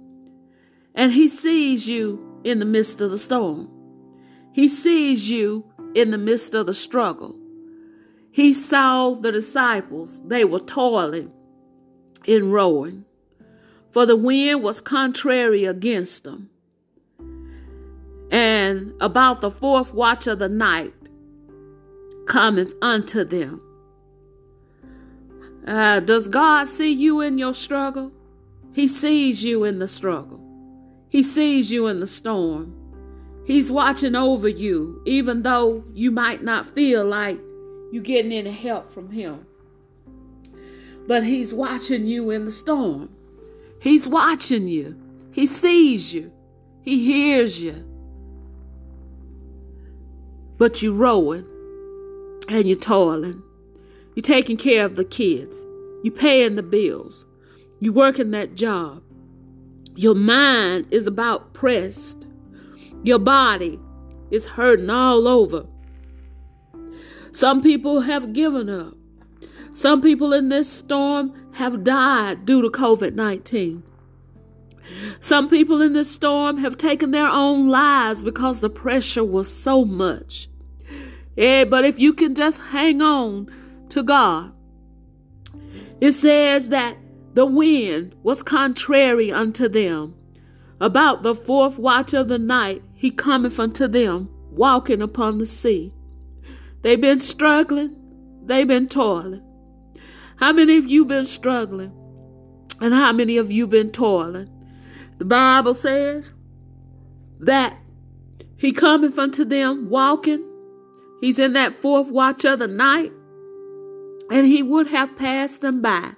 And 0.93 1.13
he 1.13 1.29
sees 1.29 1.87
you 1.87 2.41
in 2.43 2.59
the 2.59 2.65
midst 2.65 2.99
of 3.01 3.11
the 3.11 3.17
storm. 3.17 3.69
He 4.51 4.67
sees 4.67 5.29
you 5.29 5.65
in 5.95 6.11
the 6.11 6.17
midst 6.17 6.53
of 6.55 6.65
the 6.65 6.73
struggle. 6.73 7.35
He 8.37 8.53
saw 8.53 9.15
the 9.15 9.31
disciples. 9.31 10.21
They 10.23 10.45
were 10.45 10.59
toiling 10.59 11.31
in 12.25 12.51
rowing, 12.51 13.03
for 13.89 14.05
the 14.05 14.15
wind 14.15 14.61
was 14.61 14.79
contrary 14.79 15.65
against 15.65 16.23
them. 16.23 16.51
And 18.29 18.93
about 19.01 19.41
the 19.41 19.49
fourth 19.49 19.91
watch 19.91 20.27
of 20.27 20.37
the 20.37 20.49
night 20.49 20.93
cometh 22.27 22.75
unto 22.79 23.23
them. 23.23 23.59
Uh, 25.65 26.01
does 26.01 26.27
God 26.27 26.67
see 26.67 26.93
you 26.93 27.21
in 27.21 27.39
your 27.39 27.55
struggle? 27.55 28.11
He 28.71 28.87
sees 28.87 29.43
you 29.43 29.63
in 29.63 29.79
the 29.79 29.87
struggle. 29.87 30.39
He 31.09 31.23
sees 31.23 31.71
you 31.71 31.87
in 31.87 32.01
the 32.01 32.05
storm. 32.05 32.75
He's 33.47 33.71
watching 33.71 34.13
over 34.13 34.47
you, 34.47 35.01
even 35.07 35.41
though 35.41 35.83
you 35.91 36.11
might 36.11 36.43
not 36.43 36.67
feel 36.67 37.03
like 37.03 37.39
you're 37.91 38.03
getting 38.03 38.31
any 38.31 38.51
help 38.51 38.91
from 38.91 39.11
Him. 39.11 39.45
But 41.07 41.23
He's 41.23 41.53
watching 41.53 42.07
you 42.07 42.29
in 42.29 42.45
the 42.45 42.51
storm. 42.51 43.09
He's 43.81 44.07
watching 44.07 44.67
you. 44.67 44.99
He 45.31 45.45
sees 45.45 46.13
you. 46.13 46.31
He 46.81 47.03
hears 47.03 47.61
you 47.61 47.87
but 50.57 50.81
you're 50.81 50.93
rowing 50.93 51.45
and 52.49 52.67
you're 52.67 52.77
toiling. 52.77 53.43
You're 54.15 54.21
taking 54.21 54.57
care 54.57 54.85
of 54.85 54.95
the 54.95 55.05
kids. 55.05 55.65
You're 56.03 56.15
paying 56.15 56.55
the 56.55 56.63
bills. 56.63 57.25
You're 57.79 57.93
working 57.93 58.31
that 58.31 58.55
job. 58.55 59.03
Your 59.95 60.15
mind 60.15 60.87
is 60.91 61.07
about 61.07 61.53
pressed. 61.53 62.25
Your 63.03 63.19
body 63.19 63.79
is 64.31 64.47
hurting 64.47 64.89
all 64.89 65.27
over. 65.27 65.65
Some 67.31 67.61
people 67.61 68.01
have 68.01 68.33
given 68.33 68.69
up. 68.69 68.95
Some 69.73 70.01
people 70.01 70.33
in 70.33 70.49
this 70.49 70.69
storm 70.69 71.33
have 71.53 71.83
died 71.83 72.45
due 72.45 72.61
to 72.61 72.69
COVID 72.69 73.13
19. 73.13 73.83
Some 75.19 75.49
people 75.49 75.81
in 75.81 75.93
this 75.93 76.09
storm 76.09 76.57
have 76.57 76.77
taken 76.77 77.11
their 77.11 77.27
own 77.27 77.67
lives 77.67 78.23
because 78.23 78.61
the 78.61 78.69
pressure 78.69 79.23
was 79.23 79.51
so 79.51 79.83
much. 79.83 80.49
Yeah, 81.35 81.65
but 81.65 81.85
if 81.85 81.99
you 81.99 82.13
can 82.13 82.35
just 82.35 82.61
hang 82.61 83.01
on 83.01 83.51
to 83.89 84.01
God, 84.01 84.53
it 86.01 86.13
says 86.13 86.69
that 86.69 86.97
the 87.33 87.45
wind 87.45 88.15
was 88.23 88.41
contrary 88.41 89.31
unto 89.31 89.67
them. 89.67 90.15
About 90.79 91.23
the 91.23 91.35
fourth 91.35 91.77
watch 91.77 92.13
of 92.13 92.27
the 92.27 92.39
night, 92.39 92.83
he 92.93 93.11
cometh 93.11 93.59
unto 93.59 93.87
them, 93.87 94.29
walking 94.51 95.01
upon 95.01 95.37
the 95.37 95.45
sea. 95.45 95.93
They've 96.81 96.99
been 96.99 97.19
struggling, 97.19 97.95
they've 98.43 98.67
been 98.67 98.87
toiling. 98.87 99.43
How 100.37 100.53
many 100.53 100.77
of 100.77 100.85
you 100.85 101.05
been 101.05 101.25
struggling? 101.25 101.91
And 102.79 102.93
how 102.93 103.11
many 103.11 103.37
of 103.37 103.51
you 103.51 103.65
been 103.65 103.91
toiling? 103.91 104.49
The 105.17 105.25
Bible 105.25 105.73
says 105.73 106.31
that 107.39 107.77
he 108.55 108.71
cometh 108.71 109.17
unto 109.17 109.43
them 109.43 109.89
walking. 109.89 110.43
He's 111.21 111.39
in 111.39 111.53
that 111.53 111.79
fourth 111.79 112.09
watch 112.09 112.45
of 112.45 112.59
the 112.59 112.67
night. 112.67 113.11
And 114.29 114.45
he 114.45 114.61
would 114.61 114.87
have 114.87 115.17
passed 115.17 115.61
them 115.61 115.81
by 115.81 116.11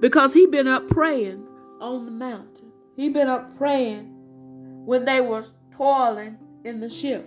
because 0.00 0.34
he 0.34 0.46
been 0.46 0.66
up 0.66 0.88
praying 0.88 1.46
on 1.80 2.04
the 2.04 2.12
mountain. 2.12 2.72
He 2.96 3.08
been 3.08 3.28
up 3.28 3.56
praying 3.56 4.10
when 4.84 5.04
they 5.04 5.20
were 5.20 5.44
toiling 5.70 6.36
in 6.64 6.80
the 6.80 6.90
ship. 6.90 7.26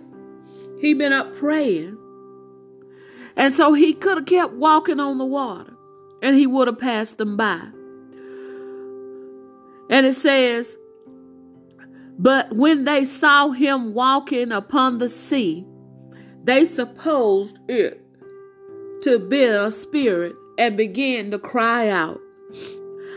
He 0.80 0.94
been 0.94 1.12
up 1.12 1.34
praying. 1.34 1.98
And 3.36 3.52
so 3.52 3.72
he 3.72 3.94
could 3.94 4.18
have 4.18 4.26
kept 4.26 4.54
walking 4.54 5.00
on 5.00 5.18
the 5.18 5.24
water 5.24 5.74
and 6.22 6.36
he 6.36 6.46
would 6.46 6.68
have 6.68 6.78
passed 6.78 7.18
them 7.18 7.36
by. 7.36 7.60
And 9.90 10.06
it 10.06 10.14
says, 10.14 10.76
but 12.18 12.52
when 12.52 12.84
they 12.84 13.04
saw 13.04 13.50
him 13.50 13.92
walking 13.92 14.52
upon 14.52 14.98
the 14.98 15.08
sea, 15.08 15.66
they 16.44 16.64
supposed 16.64 17.58
it 17.68 18.00
to 19.02 19.18
be 19.18 19.44
a 19.44 19.70
spirit 19.70 20.34
and 20.58 20.76
began 20.76 21.30
to 21.32 21.38
cry 21.38 21.88
out. 21.88 22.20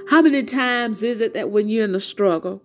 How 0.10 0.22
many 0.22 0.44
times 0.44 1.04
is 1.04 1.22
it 1.22 1.34
that 1.34 1.52
when 1.52 1.70
you're 1.70 1.86
in 1.86 1.92
the 1.92 2.00
struggle, 2.00 2.62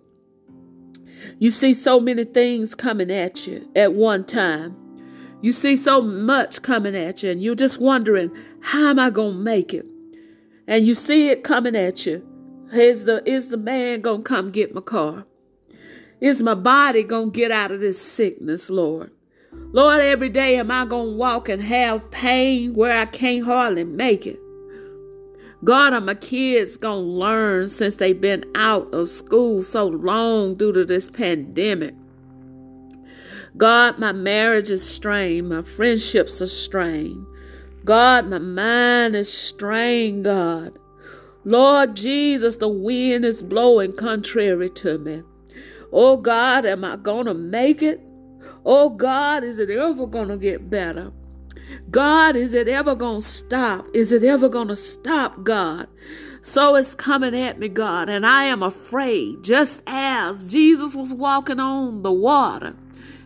you 1.38 1.50
see 1.50 1.74
so 1.74 2.00
many 2.00 2.24
things 2.24 2.74
coming 2.74 3.10
at 3.10 3.46
you 3.46 3.70
at 3.76 3.92
one 3.92 4.24
time? 4.24 4.76
You 5.42 5.52
see 5.52 5.76
so 5.76 6.00
much 6.00 6.62
coming 6.62 6.94
at 6.94 7.22
you, 7.22 7.30
and 7.30 7.42
you're 7.42 7.56
just 7.56 7.80
wondering, 7.80 8.30
how 8.60 8.90
am 8.90 9.00
I 9.00 9.10
going 9.10 9.32
to 9.32 9.42
make 9.42 9.74
it? 9.74 9.84
And 10.68 10.86
you 10.86 10.94
see 10.94 11.30
it 11.30 11.42
coming 11.42 11.74
at 11.74 12.06
you. 12.06 12.26
Is 12.72 13.04
the, 13.04 13.28
is 13.28 13.48
the 13.48 13.56
man 13.56 14.00
going 14.00 14.22
to 14.22 14.28
come 14.28 14.50
get 14.52 14.72
my 14.72 14.80
car? 14.80 15.26
Is 16.20 16.40
my 16.40 16.54
body 16.54 17.02
going 17.02 17.32
to 17.32 17.36
get 17.36 17.50
out 17.50 17.72
of 17.72 17.80
this 17.80 18.00
sickness, 18.00 18.70
Lord? 18.70 19.10
Lord, 19.72 20.00
every 20.00 20.28
day 20.28 20.56
am 20.56 20.70
I 20.70 20.84
going 20.84 21.10
to 21.10 21.16
walk 21.16 21.48
and 21.48 21.60
have 21.60 22.10
pain 22.12 22.74
where 22.74 22.96
I 22.96 23.06
can't 23.06 23.44
hardly 23.44 23.84
make 23.84 24.26
it? 24.26 24.38
God, 25.64 25.92
are 25.92 26.00
my 26.00 26.14
kids 26.14 26.76
going 26.76 27.04
to 27.04 27.10
learn 27.10 27.68
since 27.68 27.96
they've 27.96 28.20
been 28.20 28.44
out 28.54 28.94
of 28.94 29.08
school 29.08 29.62
so 29.64 29.88
long 29.88 30.54
due 30.54 30.72
to 30.72 30.84
this 30.84 31.10
pandemic? 31.10 31.94
God, 33.56 33.98
my 33.98 34.12
marriage 34.12 34.70
is 34.70 34.88
strained. 34.88 35.50
My 35.50 35.62
friendships 35.62 36.40
are 36.40 36.46
strained. 36.46 37.26
God, 37.84 38.28
my 38.28 38.38
mind 38.38 39.14
is 39.14 39.32
strained, 39.32 40.24
God. 40.24 40.78
Lord 41.44 41.96
Jesus, 41.96 42.56
the 42.56 42.68
wind 42.68 43.24
is 43.24 43.42
blowing 43.42 43.94
contrary 43.94 44.70
to 44.70 44.98
me. 44.98 45.22
Oh 45.92 46.16
God, 46.16 46.64
am 46.64 46.84
I 46.84 46.96
going 46.96 47.26
to 47.26 47.34
make 47.34 47.82
it? 47.82 48.00
Oh 48.64 48.88
God, 48.88 49.44
is 49.44 49.58
it 49.58 49.68
ever 49.68 50.06
going 50.06 50.28
to 50.28 50.36
get 50.36 50.70
better? 50.70 51.12
God, 51.90 52.36
is 52.36 52.54
it 52.54 52.68
ever 52.68 52.94
going 52.94 53.20
to 53.20 53.26
stop? 53.26 53.86
Is 53.92 54.12
it 54.12 54.22
ever 54.22 54.48
going 54.48 54.68
to 54.68 54.76
stop, 54.76 55.42
God? 55.42 55.88
So 56.42 56.76
it's 56.76 56.94
coming 56.94 57.36
at 57.36 57.58
me, 57.58 57.68
God, 57.68 58.08
and 58.08 58.26
I 58.26 58.44
am 58.44 58.62
afraid, 58.62 59.42
just 59.42 59.82
as 59.86 60.50
Jesus 60.50 60.94
was 60.94 61.12
walking 61.12 61.60
on 61.60 62.02
the 62.02 62.12
water 62.12 62.76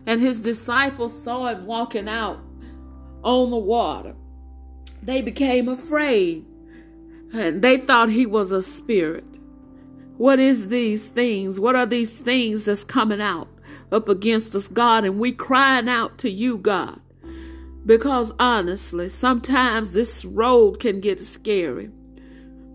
and 0.07 0.21
his 0.21 0.39
disciples 0.39 1.21
saw 1.21 1.47
him 1.47 1.67
walking 1.67 2.07
out 2.07 2.39
on 3.23 3.51
the 3.51 3.57
water. 3.57 4.15
They 5.03 5.21
became 5.21 5.67
afraid 5.67 6.45
and 7.33 7.61
they 7.61 7.77
thought 7.77 8.09
he 8.09 8.25
was 8.25 8.51
a 8.51 8.63
spirit. 8.63 9.25
What 10.15 10.39
is 10.39 10.69
these 10.69 11.09
things? 11.09 11.59
What 11.59 11.75
are 11.75 11.85
these 11.85 12.17
things 12.17 12.65
that's 12.65 12.85
coming 12.85 13.21
out 13.21 13.49
up 13.91 14.09
against 14.09 14.55
us, 14.55 14.67
God? 14.67 15.03
And 15.03 15.19
we 15.19 15.33
crying 15.33 15.89
out 15.89 16.17
to 16.19 16.29
you, 16.29 16.57
God. 16.57 16.99
Because 17.85 18.33
honestly, 18.39 19.09
sometimes 19.09 19.93
this 19.93 20.25
road 20.25 20.79
can 20.79 21.01
get 21.01 21.19
scary. 21.21 21.91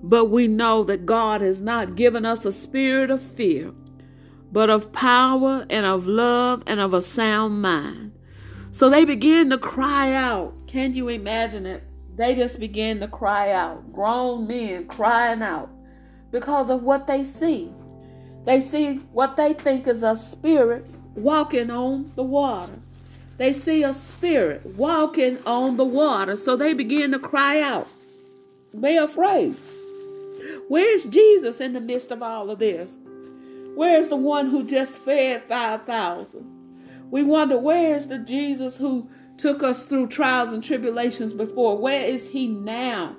But 0.02 0.26
we 0.26 0.48
know 0.48 0.84
that 0.84 1.06
God 1.06 1.40
has 1.40 1.60
not 1.60 1.96
given 1.96 2.24
us 2.24 2.44
a 2.44 2.52
spirit 2.52 3.10
of 3.10 3.20
fear, 3.22 3.72
but 4.52 4.68
of 4.68 4.92
power 4.92 5.66
and 5.70 5.86
of 5.86 6.06
love 6.06 6.62
and 6.66 6.78
of 6.78 6.92
a 6.92 7.00
sound 7.00 7.62
mind. 7.62 8.12
So 8.70 8.88
they 8.88 9.04
began 9.04 9.50
to 9.50 9.58
cry 9.58 10.12
out. 10.12 10.66
Can 10.66 10.94
you 10.94 11.08
imagine 11.08 11.66
it? 11.66 11.82
They 12.14 12.34
just 12.34 12.60
began 12.60 13.00
to 13.00 13.08
cry 13.08 13.50
out. 13.52 13.92
Grown 13.92 14.46
men 14.46 14.86
crying 14.86 15.42
out 15.42 15.70
because 16.30 16.70
of 16.70 16.82
what 16.82 17.06
they 17.06 17.24
see. 17.24 17.72
They 18.44 18.60
see 18.60 18.96
what 19.12 19.36
they 19.36 19.54
think 19.54 19.86
is 19.86 20.02
a 20.02 20.14
spirit 20.14 20.86
walking 21.14 21.70
on 21.70 22.12
the 22.14 22.22
water. 22.22 22.78
They 23.38 23.52
see 23.52 23.82
a 23.82 23.94
spirit 23.94 24.64
walking 24.66 25.38
on 25.46 25.76
the 25.76 25.84
water. 25.84 26.36
So 26.36 26.56
they 26.56 26.74
begin 26.74 27.12
to 27.12 27.18
cry 27.18 27.60
out. 27.60 27.88
They're 28.74 29.04
afraid. 29.04 29.54
Where's 30.68 31.04
Jesus 31.06 31.60
in 31.60 31.72
the 31.72 31.80
midst 31.80 32.10
of 32.10 32.22
all 32.22 32.50
of 32.50 32.58
this? 32.58 32.96
Where's 33.74 34.08
the 34.08 34.16
one 34.16 34.48
who 34.50 34.64
just 34.64 34.98
fed 34.98 35.44
5,000? 35.44 37.08
We 37.10 37.22
wonder, 37.22 37.58
where's 37.58 38.06
the 38.06 38.18
Jesus 38.18 38.78
who 38.78 39.08
took 39.36 39.62
us 39.62 39.84
through 39.84 40.08
trials 40.08 40.52
and 40.52 40.62
tribulations 40.62 41.32
before? 41.32 41.78
Where 41.78 42.04
is 42.04 42.30
he 42.30 42.48
now? 42.48 43.16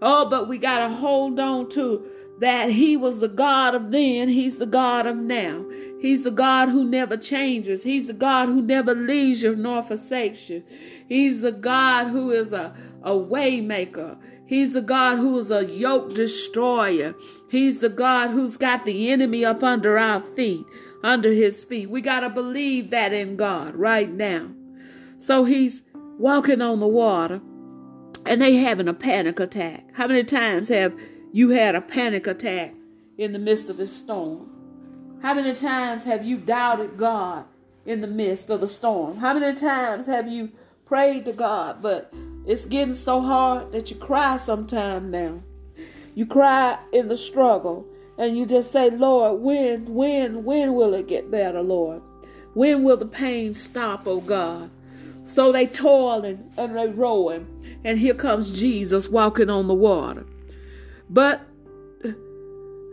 Oh, 0.00 0.28
but 0.28 0.48
we 0.48 0.58
got 0.58 0.86
to 0.86 0.94
hold 0.94 1.40
on 1.40 1.68
to 1.70 2.06
that 2.38 2.70
he 2.70 2.96
was 2.96 3.20
the 3.20 3.28
God 3.28 3.74
of 3.74 3.90
then, 3.90 4.28
he's 4.28 4.58
the 4.58 4.66
God 4.66 5.06
of 5.06 5.16
now. 5.16 5.64
He's 6.00 6.24
the 6.24 6.30
God 6.30 6.68
who 6.68 6.84
never 6.84 7.16
changes. 7.16 7.82
He's 7.82 8.08
the 8.08 8.12
God 8.12 8.48
who 8.48 8.60
never 8.60 8.94
leaves 8.94 9.42
you 9.42 9.56
nor 9.56 9.82
forsakes 9.82 10.50
you. 10.50 10.62
He's 11.08 11.40
the 11.40 11.52
God 11.52 12.08
who 12.08 12.30
is 12.30 12.52
a, 12.52 12.74
a 13.02 13.12
waymaker. 13.12 14.18
He's 14.54 14.72
the 14.72 14.82
God 14.82 15.18
who 15.18 15.36
is 15.40 15.50
a 15.50 15.64
yoke 15.64 16.14
destroyer. 16.14 17.16
He's 17.50 17.80
the 17.80 17.88
God 17.88 18.30
who's 18.30 18.56
got 18.56 18.84
the 18.84 19.10
enemy 19.10 19.44
up 19.44 19.64
under 19.64 19.98
our 19.98 20.20
feet, 20.20 20.64
under 21.02 21.32
his 21.32 21.64
feet. 21.64 21.90
We 21.90 22.00
got 22.00 22.20
to 22.20 22.30
believe 22.30 22.90
that 22.90 23.12
in 23.12 23.34
God 23.34 23.74
right 23.74 24.08
now. 24.08 24.50
So 25.18 25.42
he's 25.42 25.82
walking 26.20 26.62
on 26.62 26.78
the 26.78 26.86
water 26.86 27.40
and 28.26 28.40
they 28.40 28.54
having 28.58 28.86
a 28.86 28.94
panic 28.94 29.40
attack. 29.40 29.88
How 29.94 30.06
many 30.06 30.22
times 30.22 30.68
have 30.68 30.94
you 31.32 31.48
had 31.48 31.74
a 31.74 31.80
panic 31.80 32.28
attack 32.28 32.74
in 33.18 33.32
the 33.32 33.40
midst 33.40 33.68
of 33.70 33.76
the 33.76 33.88
storm? 33.88 35.18
How 35.20 35.34
many 35.34 35.54
times 35.54 36.04
have 36.04 36.24
you 36.24 36.36
doubted 36.36 36.96
God 36.96 37.46
in 37.84 38.02
the 38.02 38.06
midst 38.06 38.50
of 38.50 38.60
the 38.60 38.68
storm? 38.68 39.16
How 39.16 39.34
many 39.34 39.56
times 39.56 40.06
have 40.06 40.28
you 40.28 40.52
prayed 40.94 41.24
to 41.24 41.32
God, 41.32 41.82
but 41.82 42.14
it's 42.46 42.66
getting 42.66 42.94
so 42.94 43.20
hard 43.20 43.72
that 43.72 43.90
you 43.90 43.96
cry 43.96 44.36
sometime 44.36 45.10
now. 45.10 45.42
You 46.14 46.24
cry 46.24 46.78
in 46.92 47.08
the 47.08 47.16
struggle 47.16 47.84
and 48.16 48.38
you 48.38 48.46
just 48.46 48.70
say, 48.70 48.90
Lord, 48.90 49.40
when, 49.40 49.92
when, 49.92 50.44
when 50.44 50.74
will 50.74 50.94
it 50.94 51.08
get 51.08 51.32
better, 51.32 51.62
Lord? 51.62 52.00
When 52.52 52.84
will 52.84 52.96
the 52.96 53.06
pain 53.06 53.54
stop, 53.54 54.06
oh 54.06 54.20
God? 54.20 54.70
So 55.24 55.50
they 55.50 55.66
toiling 55.66 56.48
and 56.56 56.76
they 56.76 56.86
rowing, 56.86 57.48
and 57.82 57.98
here 57.98 58.14
comes 58.14 58.56
Jesus 58.56 59.08
walking 59.08 59.50
on 59.50 59.66
the 59.66 59.74
water. 59.74 60.24
But 61.10 61.44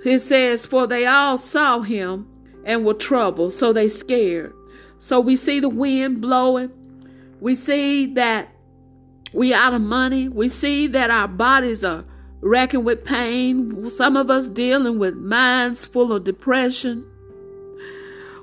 it 0.03 0.21
says, 0.21 0.65
For 0.65 0.87
they 0.87 1.05
all 1.05 1.37
saw 1.37 1.81
him 1.81 2.27
and 2.65 2.83
were 2.83 2.95
troubled, 2.95 3.53
so 3.53 3.71
they 3.71 3.89
scared. 3.89 4.55
So 4.97 5.19
we 5.19 5.35
see 5.35 5.59
the 5.59 5.69
wind 5.69 6.19
blowing. 6.19 6.71
We 7.41 7.55
see 7.55 8.05
that 8.13 8.49
we 9.33 9.53
out 9.53 9.73
of 9.73 9.81
money. 9.81 10.29
We 10.29 10.47
see 10.47 10.87
that 10.87 11.09
our 11.09 11.27
bodies 11.27 11.83
are 11.83 12.05
racking 12.39 12.83
with 12.83 13.03
pain. 13.03 13.89
Some 13.89 14.15
of 14.15 14.29
us 14.29 14.47
dealing 14.47 14.99
with 14.99 15.15
minds 15.15 15.85
full 15.85 16.13
of 16.13 16.23
depression. 16.23 17.05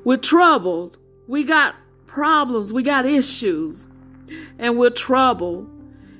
We're 0.04 0.16
troubled. 0.16 0.98
We 1.28 1.44
got 1.44 1.76
problems. 2.06 2.72
We 2.72 2.82
got 2.82 3.06
issues. 3.06 3.86
And 4.58 4.76
we're 4.76 4.90
troubled. 4.90 5.70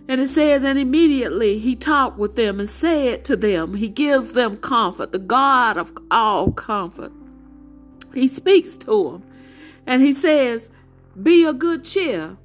And 0.06 0.20
it 0.20 0.28
says, 0.28 0.64
and 0.64 0.78
immediately 0.78 1.58
he 1.58 1.76
talked 1.76 2.16
with 2.16 2.36
them 2.36 2.60
and 2.60 2.68
said 2.68 3.24
to 3.26 3.36
them, 3.36 3.74
he 3.74 3.88
gives 3.88 4.32
them 4.32 4.56
comfort, 4.56 5.12
the 5.12 5.18
God 5.18 5.76
of 5.76 5.92
all 6.10 6.52
comfort. 6.52 7.12
He 8.14 8.28
speaks 8.28 8.76
to 8.78 9.10
them 9.10 9.22
and 9.86 10.00
he 10.02 10.12
says, 10.12 10.70
Be 11.20 11.44
a 11.44 11.52
good 11.52 11.84
cheer. 11.84 12.38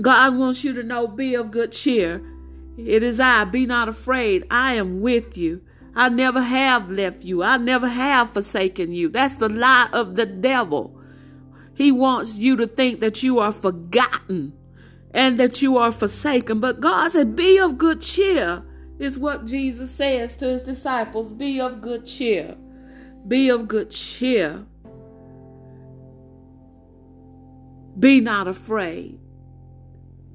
God 0.00 0.36
wants 0.36 0.64
you 0.64 0.72
to 0.74 0.82
know, 0.82 1.06
be 1.06 1.34
of 1.34 1.50
good 1.50 1.72
cheer. 1.72 2.22
It 2.76 3.02
is 3.02 3.20
I, 3.20 3.44
be 3.44 3.66
not 3.66 3.88
afraid. 3.88 4.46
I 4.50 4.74
am 4.74 5.00
with 5.00 5.38
you. 5.38 5.62
I 5.94 6.08
never 6.08 6.42
have 6.42 6.90
left 6.90 7.22
you. 7.22 7.42
I 7.42 7.56
never 7.56 7.88
have 7.88 8.32
forsaken 8.32 8.92
you. 8.92 9.08
That's 9.08 9.36
the 9.36 9.48
lie 9.48 9.88
of 9.92 10.16
the 10.16 10.26
devil. 10.26 10.98
He 11.74 11.92
wants 11.92 12.38
you 12.38 12.56
to 12.56 12.66
think 12.66 13.00
that 13.00 13.22
you 13.22 13.38
are 13.38 13.52
forgotten 13.52 14.52
and 15.12 15.38
that 15.38 15.62
you 15.62 15.76
are 15.76 15.92
forsaken. 15.92 16.58
But 16.58 16.80
God 16.80 17.12
said, 17.12 17.36
Be 17.36 17.58
of 17.58 17.78
good 17.78 18.00
cheer, 18.00 18.64
is 18.98 19.18
what 19.18 19.44
Jesus 19.44 19.92
says 19.92 20.34
to 20.36 20.48
his 20.48 20.64
disciples. 20.64 21.32
Be 21.32 21.60
of 21.60 21.80
good 21.80 22.04
cheer. 22.04 22.56
Be 23.26 23.48
of 23.48 23.68
good 23.68 23.90
cheer. 23.90 24.66
Be 27.98 28.20
not 28.20 28.48
afraid. 28.48 29.20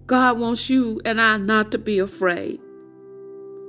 God 0.09 0.39
wants 0.39 0.71
you 0.71 0.99
and 1.05 1.21
I 1.21 1.37
not 1.37 1.71
to 1.71 1.77
be 1.77 1.99
afraid. 1.99 2.59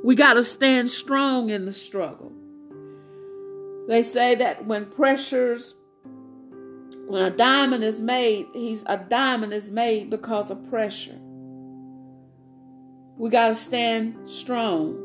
We 0.03 0.15
got 0.15 0.35
to 0.35 0.43
stand 0.43 0.89
strong 0.89 1.51
in 1.51 1.67
the 1.67 1.73
struggle. 1.75 2.33
They 3.87 4.03
say 4.03 4.37
that 4.37 4.65
when 4.65 4.87
pressures, 4.87 5.75
when 7.07 7.21
a 7.21 7.29
diamond 7.29 7.85
is 7.85 8.01
made, 8.01 8.47
he's 8.55 8.85
a 8.87 8.97
diamond 8.97 9.53
is 9.53 9.69
made 9.69 10.09
because 10.09 10.51
of 10.51 10.67
pressure. 10.71 11.19
We 13.19 13.29
got 13.29 13.49
to 13.49 13.55
stand 13.55 14.17
strong 14.25 14.97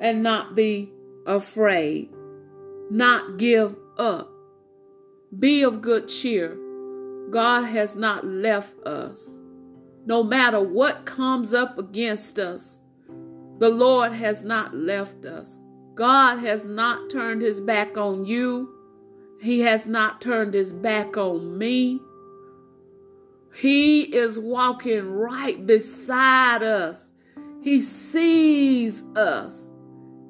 and 0.00 0.24
not 0.24 0.56
be 0.56 0.90
afraid, 1.24 2.10
not 2.90 3.38
give 3.38 3.76
up. 3.96 4.28
Be 5.38 5.62
of 5.62 5.82
good 5.82 6.08
cheer. 6.08 6.58
God 7.30 7.62
has 7.66 7.94
not 7.94 8.26
left 8.26 8.76
us 8.84 9.38
no 10.06 10.22
matter 10.22 10.60
what 10.60 11.04
comes 11.04 11.52
up 11.54 11.78
against 11.78 12.38
us, 12.38 12.78
the 13.58 13.68
Lord 13.68 14.12
has 14.12 14.44
not 14.44 14.74
left 14.74 15.24
us. 15.24 15.58
God 15.94 16.38
has 16.38 16.66
not 16.66 17.10
turned 17.10 17.42
his 17.42 17.60
back 17.60 17.98
on 17.98 18.24
you. 18.24 18.72
He 19.40 19.60
has 19.60 19.86
not 19.86 20.20
turned 20.20 20.54
his 20.54 20.72
back 20.72 21.16
on 21.16 21.58
me. 21.58 22.00
He 23.54 24.02
is 24.02 24.38
walking 24.38 25.10
right 25.10 25.66
beside 25.66 26.62
us. 26.62 27.12
He 27.60 27.82
sees 27.82 29.02
us 29.16 29.70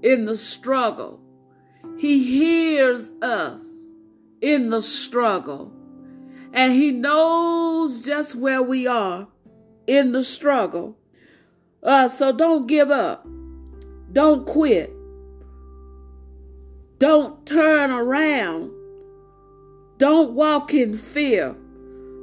in 0.02 0.24
the 0.24 0.36
struggle. 0.36 1.20
He 1.98 2.24
hears 2.24 3.12
us 3.20 3.68
in 4.40 4.70
the 4.70 4.80
struggle. 4.80 5.72
And 6.52 6.72
he 6.72 6.92
knows 6.92 8.04
just 8.04 8.34
where 8.34 8.62
we 8.62 8.86
are 8.86 9.28
in 9.88 10.12
the 10.12 10.22
struggle. 10.22 10.96
Uh, 11.82 12.08
so 12.08 12.30
don't 12.30 12.68
give 12.68 12.90
up. 12.90 13.26
Don't 14.12 14.46
quit. 14.46 14.92
Don't 16.98 17.44
turn 17.46 17.90
around. 17.90 18.70
Don't 19.96 20.32
walk 20.32 20.74
in 20.74 20.96
fear. 20.96 21.56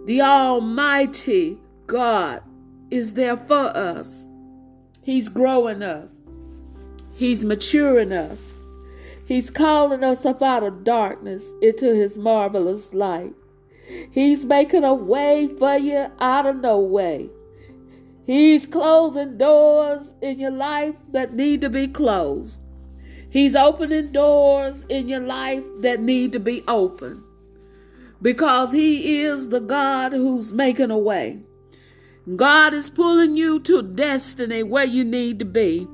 The 0.05 0.21
Almighty 0.21 1.57
God 1.87 2.43
is 2.91 3.13
there 3.13 3.35
for 3.35 3.75
us. 3.75 4.25
He's 5.01 5.27
growing 5.27 5.81
us. 5.81 6.13
He's 7.13 7.43
maturing 7.43 8.11
us. 8.11 8.51
He's 9.25 9.49
calling 9.49 10.03
us 10.03 10.25
up 10.25 10.43
out 10.43 10.63
of 10.63 10.83
darkness 10.83 11.49
into 11.61 11.95
His 11.95 12.17
marvelous 12.17 12.93
light. 12.93 13.33
He's 14.11 14.45
making 14.45 14.83
a 14.83 14.93
way 14.93 15.47
for 15.57 15.77
you 15.77 16.11
out 16.19 16.45
of 16.45 16.57
no 16.57 16.79
way. 16.79 17.29
He's 18.25 18.65
closing 18.65 19.37
doors 19.37 20.15
in 20.21 20.39
your 20.39 20.51
life 20.51 20.95
that 21.11 21.33
need 21.33 21.61
to 21.61 21.69
be 21.69 21.87
closed. 21.87 22.63
He's 23.29 23.55
opening 23.55 24.11
doors 24.11 24.85
in 24.89 25.07
your 25.07 25.19
life 25.19 25.63
that 25.81 25.99
need 25.99 26.31
to 26.33 26.39
be 26.39 26.63
open. 26.67 27.23
Because 28.21 28.71
He 28.71 29.21
is 29.21 29.49
the 29.49 29.59
God 29.59 30.13
who's 30.13 30.53
making 30.53 30.89
a 30.89 30.97
way. 30.97 31.43
God 32.35 32.73
is 32.73 32.89
pulling 32.89 33.37
you 33.37 33.59
to 33.59 33.83
destiny 33.83 34.63
where 34.63 34.85
you 34.85 35.03
need 35.03 35.37
to 35.39 35.45
be. 35.45 35.87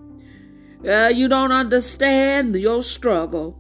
Uh, 0.87 1.11
you 1.13 1.27
don't 1.27 1.51
understand 1.51 2.55
your 2.55 2.81
struggle. 2.81 3.57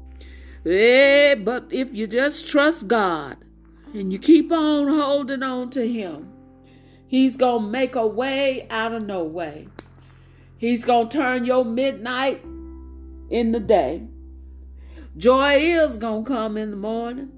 Eh, 0.65 1.35
but 1.35 1.65
if 1.71 1.93
you 1.93 2.07
just 2.07 2.47
trust 2.47 2.87
God 2.87 3.37
and 3.93 4.13
you 4.13 4.19
keep 4.19 4.51
on 4.51 4.87
holding 4.87 5.43
on 5.43 5.69
to 5.71 5.85
Him, 5.85 6.30
He's 7.11 7.35
going 7.35 7.63
to 7.63 7.69
make 7.69 7.95
a 7.97 8.07
way 8.07 8.65
out 8.69 8.93
of 8.93 9.05
no 9.05 9.21
way. 9.21 9.67
He's 10.57 10.85
going 10.85 11.09
to 11.09 11.17
turn 11.17 11.43
your 11.43 11.65
midnight 11.65 12.41
in 13.29 13.51
the 13.51 13.59
day. 13.59 14.07
Joy 15.17 15.55
is 15.55 15.97
going 15.97 16.23
to 16.23 16.31
come 16.31 16.55
in 16.55 16.71
the 16.71 16.77
morning. 16.77 17.29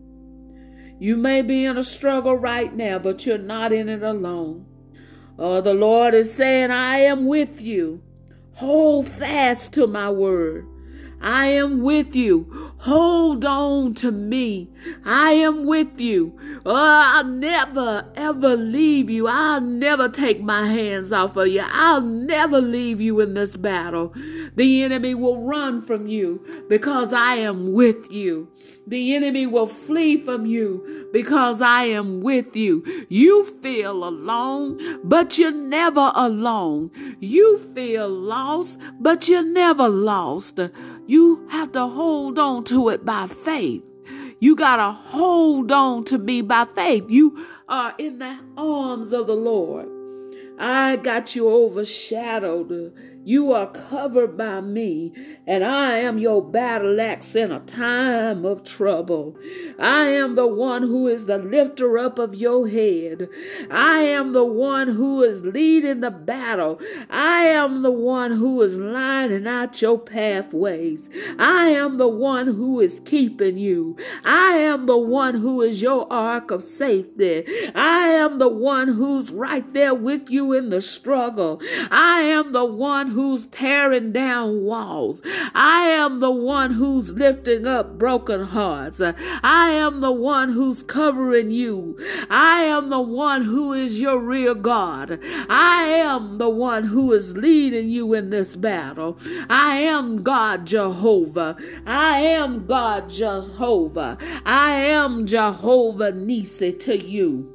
You 1.00 1.18
may 1.18 1.42
be 1.42 1.66
in 1.66 1.76
a 1.76 1.84
struggle 1.84 2.36
right 2.36 2.72
now, 2.72 3.00
but 3.00 3.26
you're 3.26 3.40
not 3.40 3.74
in 3.74 3.90
it 3.90 4.04
alone. 4.04 4.68
Oh, 5.40 5.60
the 5.60 5.74
Lord 5.74 6.14
is 6.14 6.32
saying, 6.32 6.70
I 6.70 7.00
am 7.00 7.26
with 7.26 7.60
you. 7.60 8.04
Hold 8.58 9.08
fast 9.08 9.74
to 9.74 9.88
my 9.88 10.08
word. 10.12 10.68
I 11.20 11.48
am 11.48 11.82
with 11.82 12.16
you. 12.16 12.76
Hold 12.82 13.44
on 13.44 13.96
to 13.96 14.12
me. 14.12 14.70
I 15.06 15.32
am 15.32 15.66
with 15.66 16.00
you. 16.00 16.38
Oh, 16.66 16.76
I'll 16.76 17.24
never, 17.24 18.12
ever 18.16 18.56
leave 18.56 19.10
you. 19.10 19.28
I'll 19.28 19.62
never 19.62 20.10
take 20.10 20.42
my 20.42 20.66
hands 20.66 21.12
off 21.12 21.36
of 21.36 21.48
you. 21.48 21.64
I'll 21.66 22.02
never 22.02 22.62
leave 22.62 23.02
you 23.02 23.20
in 23.20 23.34
this 23.34 23.56
battle. 23.56 24.14
The 24.56 24.84
enemy 24.84 25.16
will 25.16 25.42
run 25.42 25.82
from 25.82 26.08
you 26.08 26.66
because 26.70 27.14
I 27.14 27.36
am 27.36 27.74
with 27.74 28.12
you. 28.12 28.50
The 28.86 29.16
enemy 29.16 29.48
will 29.48 29.68
flee 29.68 30.18
from 30.18 30.46
you 30.46 31.10
because 31.14 31.62
I 31.62 31.84
am 31.84 32.22
with 32.22 32.56
you. 32.56 32.84
You 33.10 33.46
feel 33.46 34.04
alone, 34.04 35.00
but 35.04 35.38
you're 35.38 35.52
never 35.52 36.12
alone. 36.16 36.92
You 37.20 37.58
feel 37.58 38.10
lost, 38.10 38.80
but 39.00 39.28
you're 39.28 39.44
never 39.44 39.88
lost. 39.88 40.60
You 41.08 41.48
have 41.50 41.72
to 41.74 41.88
hold 41.88 42.40
on 42.40 42.64
to 42.66 42.90
it 42.90 43.06
by 43.06 43.28
faith. 43.28 43.84
You 44.44 44.58
got 44.58 44.76
to 44.76 44.92
hold 44.92 45.72
on 45.72 46.04
to 46.04 46.18
me 46.18 46.42
by 46.42 46.66
faith. 46.66 47.10
You 47.10 47.48
are 47.70 47.96
in 47.98 48.20
the 48.20 48.38
arms 48.58 49.14
of 49.14 49.26
the 49.28 49.38
Lord. 49.38 49.88
I 50.60 50.98
got 50.98 51.34
you 51.34 51.48
overshadowed 51.48 52.94
you 53.26 53.54
are 53.54 53.68
covered 53.68 54.38
by 54.38 54.62
me, 54.62 55.14
and 55.48 55.64
I 55.64 55.98
am 55.98 56.18
your 56.18 56.42
battle 56.42 57.00
axe 57.00 57.36
in 57.36 57.52
a 57.52 57.60
time 57.60 58.46
of 58.46 58.64
trouble. 58.64 59.38
I 59.80 60.06
am 60.06 60.36
the 60.36 60.48
one 60.48 60.84
who 60.84 61.08
is 61.08 61.26
the 61.26 61.38
lifter 61.38 61.98
up 61.98 62.20
of 62.20 62.36
your 62.36 62.68
head. 62.68 63.30
I 63.72 64.00
am 64.00 64.34
the 64.34 64.44
one 64.44 64.90
who 64.90 65.24
is 65.24 65.44
leading 65.44 66.02
the 66.02 66.12
battle. 66.12 66.80
I 67.10 67.46
am 67.46 67.82
the 67.82 67.92
one 67.92 68.32
who 68.32 68.62
is 68.62 68.78
lining 68.78 69.48
out 69.48 69.82
your 69.82 70.00
pathways. 70.00 71.10
I 71.40 71.70
am 71.70 71.98
the 71.98 72.10
one 72.10 72.48
who 72.48 72.80
is 72.82 73.00
keeping 73.00 73.58
you. 73.58 73.96
I 74.26 74.58
am 74.58 74.86
the 74.86 74.98
one 74.98 75.36
who 75.36 75.62
is 75.62 75.82
your 75.82 76.12
ark 76.12 76.52
of 76.52 76.64
safety. 76.64 77.46
I 77.74 78.08
am 78.08 78.40
the 78.40 78.50
one 78.50 78.90
who's 78.90 79.32
right 79.32 79.74
there 79.74 79.96
with 79.96 80.30
you 80.30 80.54
in 80.54 80.70
the 80.70 80.82
struggle. 80.82 81.62
I 81.90 82.22
am 82.22 82.52
the 82.52 82.66
one 82.66 83.13
who's 83.14 83.46
tearing 83.48 84.12
down 84.12 84.64
walls. 84.64 85.22
I 85.56 85.88
am 85.88 86.20
the 86.20 86.32
one 86.32 86.74
who's 86.74 87.12
lifting 87.12 87.66
up 87.66 87.98
broken 87.98 88.44
hearts. 88.44 89.02
I 89.02 89.70
am 89.72 90.02
the 90.02 90.12
one 90.12 90.52
who's 90.52 90.84
covering 90.84 91.52
you. 91.52 91.98
I 92.30 92.64
am 92.64 92.90
the 92.90 93.02
one 93.02 93.46
who 93.46 93.74
is 93.74 94.00
your 94.00 94.20
rear 94.20 94.54
guard. 94.54 95.20
I 95.50 95.84
am 95.86 96.38
the 96.38 96.50
one 96.50 96.86
who 96.86 97.14
is 97.14 97.38
leading 97.38 97.90
you 97.90 98.14
in 98.14 98.30
this 98.30 98.56
battle. 98.56 99.18
I 99.50 99.78
am 99.78 100.24
God 100.24 100.66
Jehovah. 100.66 101.56
I 101.86 102.20
am 102.20 102.66
God 102.66 103.10
Jehovah. 103.10 104.18
I 104.46 104.72
am 104.72 105.26
Jehovah 105.26 106.12
Nissi 106.12 106.78
to 106.82 107.04
you. 107.04 107.54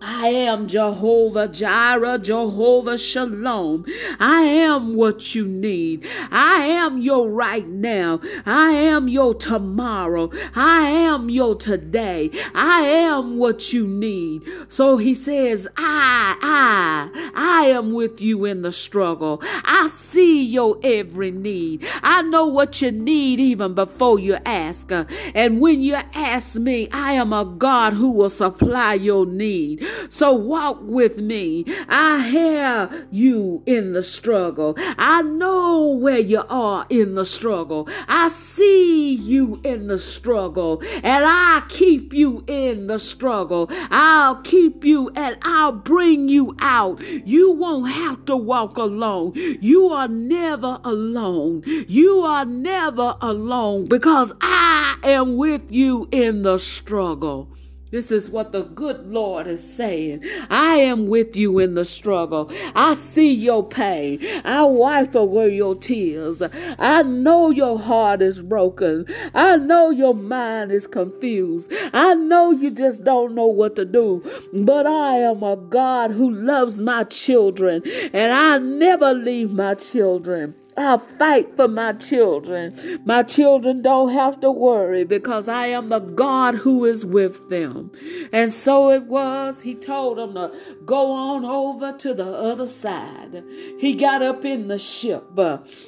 I 0.00 0.28
am 0.28 0.68
Jehovah 0.68 1.48
Jireh, 1.48 2.18
Jehovah 2.18 2.98
Shalom. 2.98 3.84
I 4.20 4.42
am 4.42 4.94
what 4.94 5.34
you 5.34 5.46
need. 5.46 6.06
I 6.30 6.66
am 6.66 7.00
your 7.00 7.28
right 7.28 7.66
now. 7.66 8.20
I 8.46 8.70
am 8.70 9.08
your 9.08 9.34
tomorrow. 9.34 10.30
I 10.54 10.88
am 10.88 11.30
your 11.30 11.56
today. 11.56 12.30
I 12.54 12.82
am 12.82 13.38
what 13.38 13.72
you 13.72 13.88
need. 13.88 14.44
So 14.68 14.98
he 14.98 15.14
says, 15.14 15.66
I, 15.76 16.36
I, 16.42 17.30
I 17.34 17.66
am 17.66 17.92
with 17.92 18.20
you 18.20 18.44
in 18.44 18.62
the 18.62 18.72
struggle. 18.72 19.40
I 19.42 19.88
see 19.88 20.44
your 20.44 20.78
every 20.84 21.32
need. 21.32 21.84
I 22.02 22.22
know 22.22 22.46
what 22.46 22.80
you 22.80 22.92
need 22.92 23.40
even 23.40 23.74
before 23.74 24.20
you 24.20 24.38
ask. 24.46 24.92
And 25.34 25.60
when 25.60 25.82
you 25.82 25.94
ask 26.14 26.56
me, 26.56 26.88
I 26.92 27.14
am 27.14 27.32
a 27.32 27.44
God 27.44 27.94
who 27.94 28.10
will 28.10 28.30
supply 28.30 28.94
your 28.94 29.26
need. 29.26 29.87
So 30.10 30.32
walk 30.32 30.78
with 30.82 31.18
me. 31.18 31.64
I 31.88 32.28
hear 32.28 33.06
you 33.10 33.62
in 33.66 33.92
the 33.92 34.02
struggle. 34.02 34.74
I 34.98 35.22
know 35.22 35.88
where 35.88 36.18
you 36.18 36.42
are 36.48 36.86
in 36.88 37.14
the 37.14 37.26
struggle. 37.26 37.88
I 38.06 38.28
see 38.28 39.14
you 39.14 39.60
in 39.64 39.88
the 39.88 39.98
struggle 39.98 40.82
and 41.02 41.24
I 41.24 41.62
keep 41.68 42.12
you 42.12 42.44
in 42.46 42.86
the 42.86 42.98
struggle. 42.98 43.68
I'll 43.90 44.36
keep 44.42 44.84
you 44.84 45.10
and 45.10 45.36
I'll 45.42 45.72
bring 45.72 46.28
you 46.28 46.56
out. 46.60 47.02
You 47.02 47.52
won't 47.52 47.90
have 47.90 48.24
to 48.26 48.36
walk 48.36 48.76
alone. 48.78 49.32
You 49.34 49.88
are 49.88 50.08
never 50.08 50.80
alone. 50.84 51.62
You 51.66 52.20
are 52.20 52.44
never 52.44 53.16
alone 53.20 53.86
because 53.86 54.32
I 54.40 54.96
am 55.02 55.36
with 55.36 55.70
you 55.70 56.08
in 56.10 56.42
the 56.42 56.58
struggle. 56.58 57.48
This 57.90 58.10
is 58.10 58.28
what 58.30 58.52
the 58.52 58.64
good 58.64 59.10
Lord 59.10 59.46
is 59.46 59.64
saying. 59.64 60.22
I 60.50 60.76
am 60.76 61.06
with 61.06 61.36
you 61.36 61.58
in 61.58 61.74
the 61.74 61.86
struggle. 61.86 62.50
I 62.74 62.92
see 62.94 63.32
your 63.32 63.66
pain. 63.66 64.20
I 64.44 64.64
wipe 64.64 65.14
away 65.14 65.54
your 65.54 65.74
tears. 65.74 66.42
I 66.78 67.02
know 67.02 67.48
your 67.50 67.78
heart 67.78 68.20
is 68.20 68.42
broken. 68.42 69.06
I 69.34 69.56
know 69.56 69.88
your 69.88 70.14
mind 70.14 70.70
is 70.70 70.86
confused. 70.86 71.72
I 71.94 72.14
know 72.14 72.50
you 72.50 72.70
just 72.70 73.04
don't 73.04 73.34
know 73.34 73.46
what 73.46 73.74
to 73.76 73.86
do. 73.86 74.22
But 74.52 74.86
I 74.86 75.16
am 75.16 75.42
a 75.42 75.56
God 75.56 76.10
who 76.10 76.30
loves 76.30 76.80
my 76.80 77.04
children, 77.04 77.82
and 78.12 78.32
I 78.32 78.58
never 78.58 79.14
leave 79.14 79.52
my 79.52 79.74
children. 79.74 80.54
I'll 80.78 80.98
fight 80.98 81.56
for 81.56 81.66
my 81.68 81.92
children. 81.94 83.02
My 83.04 83.22
children 83.24 83.82
don't 83.82 84.12
have 84.12 84.40
to 84.40 84.50
worry 84.50 85.04
because 85.04 85.48
I 85.48 85.66
am 85.66 85.88
the 85.88 85.98
God 85.98 86.54
who 86.54 86.84
is 86.84 87.04
with 87.04 87.48
them. 87.50 87.90
And 88.32 88.52
so 88.52 88.90
it 88.90 89.04
was. 89.04 89.62
He 89.62 89.74
told 89.74 90.18
them 90.18 90.34
to 90.34 90.52
go 90.84 91.10
on 91.10 91.44
over 91.44 91.92
to 91.98 92.14
the 92.14 92.32
other 92.32 92.66
side. 92.66 93.42
He 93.78 93.94
got 93.94 94.22
up 94.22 94.44
in 94.44 94.68
the 94.68 94.78
ship. 94.78 95.24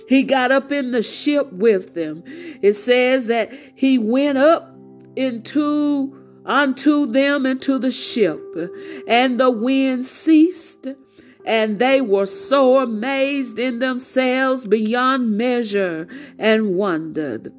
He 0.09 0.25
got 0.25 0.51
up 0.51 0.73
in 0.73 0.91
the 0.91 1.03
ship 1.03 1.53
with 1.53 1.95
them. 1.95 2.25
It 2.27 2.75
says 2.75 3.27
that 3.27 3.53
he 3.75 3.99
went 3.99 4.39
up 4.39 4.75
into 5.17 6.17
unto 6.45 7.07
them 7.07 7.47
into 7.47 7.79
the 7.79 7.91
ship, 7.91 8.41
and 9.07 9.39
the 9.39 9.51
wind 9.51 10.05
ceased 10.05 10.89
and 11.45 11.79
they 11.79 12.01
were 12.01 12.27
so 12.27 12.81
amazed 12.81 13.59
in 13.59 13.79
themselves 13.79 14.67
beyond 14.67 15.37
measure 15.37 16.07
and 16.39 16.75
wondered. 16.75 17.53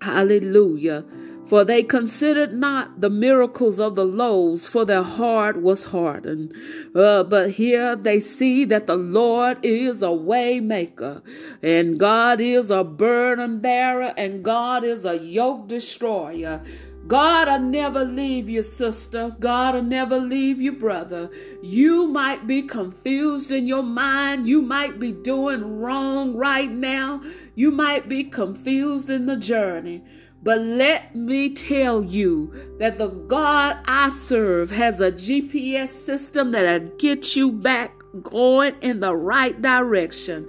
Hallelujah. 0.00 1.04
For 1.46 1.64
they 1.64 1.82
considered 1.82 2.54
not 2.54 3.02
the 3.02 3.10
miracles 3.10 3.78
of 3.78 3.94
the 3.94 4.06
loaves, 4.06 4.66
for 4.66 4.86
their 4.86 5.02
heart 5.02 5.60
was 5.60 5.84
hardened. 5.86 6.54
Uh, 6.94 7.24
but 7.24 7.50
here 7.50 7.94
they 7.94 8.20
see 8.20 8.64
that 8.64 8.86
the 8.86 8.96
Lord 8.96 9.58
is 9.62 10.02
a 10.02 10.06
waymaker, 10.06 11.20
and 11.62 12.00
God 12.00 12.40
is 12.40 12.70
a 12.70 12.84
burden 12.84 13.58
bearer, 13.58 14.14
and 14.16 14.42
God 14.42 14.82
is 14.82 15.04
a 15.04 15.18
yoke 15.18 15.68
destroyer. 15.68 16.62
God 17.06 17.48
will 17.48 17.68
never 17.68 18.04
leave 18.04 18.48
you, 18.48 18.62
sister. 18.62 19.36
God 19.40 19.74
will 19.74 19.82
never 19.82 20.18
leave 20.18 20.60
you, 20.60 20.72
brother. 20.72 21.30
You 21.62 22.06
might 22.06 22.46
be 22.46 22.62
confused 22.62 23.50
in 23.50 23.66
your 23.66 23.82
mind. 23.82 24.46
You 24.46 24.62
might 24.62 24.98
be 24.98 25.12
doing 25.12 25.80
wrong 25.80 26.36
right 26.36 26.70
now. 26.70 27.22
You 27.54 27.70
might 27.70 28.08
be 28.08 28.24
confused 28.24 29.10
in 29.10 29.26
the 29.26 29.36
journey. 29.36 30.02
But 30.42 30.60
let 30.60 31.14
me 31.14 31.50
tell 31.50 32.02
you 32.02 32.76
that 32.78 32.98
the 32.98 33.08
God 33.08 33.78
I 33.86 34.08
serve 34.08 34.70
has 34.70 35.00
a 35.00 35.12
GPS 35.12 35.88
system 35.88 36.50
that'll 36.50 36.88
get 36.96 37.36
you 37.36 37.52
back 37.52 37.92
going 38.22 38.74
in 38.80 39.00
the 39.00 39.14
right 39.14 39.60
direction. 39.60 40.48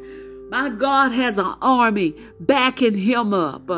My 0.49 0.69
God 0.69 1.11
has 1.11 1.37
an 1.37 1.55
army 1.61 2.15
backing 2.39 2.95
him 2.95 3.33
up. 3.33 3.69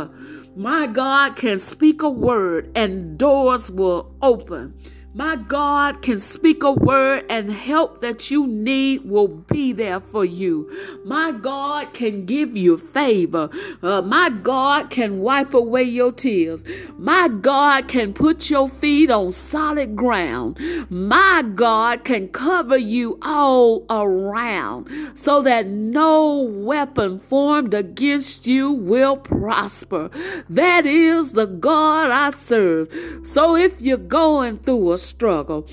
My 0.57 0.87
God 0.87 1.35
can 1.35 1.59
speak 1.59 2.01
a 2.01 2.09
word 2.09 2.71
and 2.75 3.17
doors 3.17 3.69
will 3.69 4.15
open. 4.21 4.73
My 5.17 5.37
God 5.37 6.01
can 6.01 6.19
speak 6.19 6.61
a 6.61 6.73
word 6.73 7.23
and 7.29 7.49
help 7.49 8.01
that 8.01 8.29
you 8.29 8.45
need 8.45 9.05
will 9.05 9.29
be 9.29 9.71
there 9.71 10.01
for 10.01 10.25
you. 10.25 10.69
My 11.05 11.31
God 11.31 11.93
can 11.93 12.25
give 12.25 12.57
you 12.57 12.77
favor. 12.77 13.49
Uh, 13.81 14.01
my 14.01 14.29
God 14.29 14.89
can 14.89 15.21
wipe 15.21 15.53
away 15.53 15.83
your 15.83 16.11
tears. 16.11 16.65
My 16.97 17.29
God 17.29 17.87
can 17.87 18.13
put 18.13 18.49
your 18.49 18.67
feet 18.67 19.09
on 19.09 19.31
solid 19.31 19.95
ground. 19.95 20.59
My 20.89 21.45
God 21.55 22.03
can 22.03 22.27
cover 22.27 22.77
you 22.77 23.17
all 23.21 23.85
around 23.89 24.89
so 25.17 25.41
that 25.43 25.65
no 25.65 26.41
weapon 26.41 27.19
formed 27.19 27.73
against 27.73 28.47
you 28.47 28.69
will 28.69 29.15
prosper. 29.15 30.09
That 30.49 30.85
is 30.85 31.31
the 31.31 31.45
God 31.45 32.11
I 32.11 32.31
serve. 32.31 32.93
So 33.23 33.55
if 33.55 33.81
you're 33.81 33.95
going 33.97 34.57
through 34.57 34.91
a 34.91 35.04
struggle. 35.05 35.67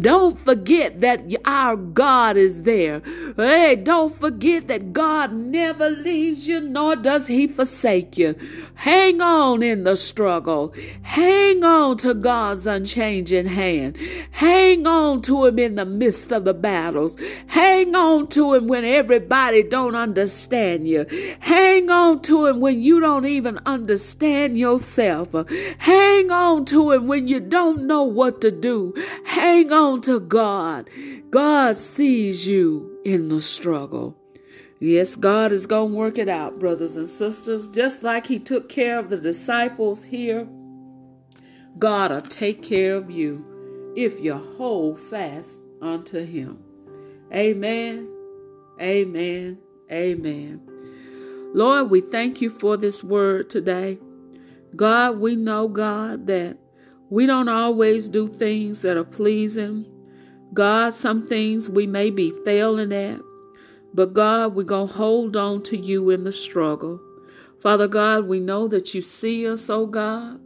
Don't 0.00 0.38
forget 0.38 1.00
that 1.00 1.24
our 1.44 1.76
God 1.76 2.36
is 2.36 2.62
there. 2.62 3.02
Hey, 3.36 3.76
don't 3.76 4.14
forget 4.14 4.68
that 4.68 4.92
God 4.92 5.32
never 5.32 5.90
leaves 5.90 6.48
you 6.48 6.60
nor 6.60 6.96
does 6.96 7.26
he 7.26 7.46
forsake 7.46 8.16
you. 8.16 8.34
Hang 8.74 9.20
on 9.20 9.62
in 9.62 9.84
the 9.84 9.96
struggle. 9.96 10.74
Hang 11.02 11.64
on 11.64 11.96
to 11.98 12.14
God's 12.14 12.66
unchanging 12.66 13.46
hand. 13.46 13.96
Hang 14.30 14.86
on 14.86 15.22
to 15.22 15.46
him 15.46 15.58
in 15.58 15.74
the 15.74 15.84
midst 15.84 16.32
of 16.32 16.44
the 16.44 16.54
battles. 16.54 17.16
Hang 17.48 17.94
on 17.94 18.28
to 18.28 18.54
him 18.54 18.68
when 18.68 18.84
everybody 18.84 19.62
don't 19.62 19.94
understand 19.94 20.88
you. 20.88 21.06
Hang 21.40 21.90
on 21.90 22.22
to 22.22 22.46
him 22.46 22.60
when 22.60 22.82
you 22.82 23.00
don't 23.00 23.26
even 23.26 23.58
understand 23.66 24.56
yourself. 24.56 25.34
Hang 25.78 26.30
on 26.30 26.64
to 26.66 26.92
him 26.92 27.06
when 27.08 27.26
you 27.28 27.40
don't 27.40 27.86
know 27.86 28.02
what 28.02 28.40
to 28.42 28.50
do. 28.50 28.77
Hang 29.24 29.72
on 29.72 30.00
to 30.02 30.20
God. 30.20 30.88
God 31.30 31.76
sees 31.76 32.46
you 32.46 32.98
in 33.04 33.28
the 33.28 33.40
struggle. 33.40 34.16
Yes, 34.80 35.16
God 35.16 35.50
is 35.52 35.66
going 35.66 35.90
to 35.90 35.96
work 35.96 36.18
it 36.18 36.28
out, 36.28 36.58
brothers 36.58 36.96
and 36.96 37.08
sisters. 37.08 37.68
Just 37.68 38.02
like 38.02 38.26
He 38.26 38.38
took 38.38 38.68
care 38.68 38.98
of 38.98 39.08
the 39.10 39.16
disciples 39.16 40.04
here, 40.04 40.46
God 41.78 42.10
will 42.10 42.20
take 42.20 42.62
care 42.62 42.94
of 42.94 43.10
you 43.10 43.92
if 43.96 44.20
you 44.20 44.34
hold 44.56 44.98
fast 45.00 45.62
unto 45.82 46.24
Him. 46.24 46.62
Amen. 47.34 48.08
Amen. 48.80 49.58
Amen. 49.90 50.60
Lord, 51.54 51.90
we 51.90 52.00
thank 52.00 52.40
you 52.40 52.50
for 52.50 52.76
this 52.76 53.02
word 53.02 53.50
today. 53.50 53.98
God, 54.76 55.18
we 55.18 55.34
know, 55.34 55.66
God, 55.66 56.26
that 56.26 56.58
we 57.10 57.26
don't 57.26 57.48
always 57.48 58.08
do 58.08 58.28
things 58.28 58.82
that 58.82 58.96
are 58.96 59.04
pleasing. 59.04 59.86
God, 60.52 60.94
some 60.94 61.26
things 61.26 61.70
we 61.70 61.86
may 61.86 62.10
be 62.10 62.32
failing 62.44 62.92
at, 62.92 63.20
but 63.94 64.12
God, 64.12 64.54
we're 64.54 64.64
going 64.64 64.88
to 64.88 64.94
hold 64.94 65.36
on 65.36 65.62
to 65.64 65.76
you 65.76 66.10
in 66.10 66.24
the 66.24 66.32
struggle. 66.32 67.00
Father 67.60 67.88
God, 67.88 68.26
we 68.26 68.40
know 68.40 68.68
that 68.68 68.94
you 68.94 69.02
see 69.02 69.48
us, 69.48 69.68
oh 69.70 69.86
God, 69.86 70.40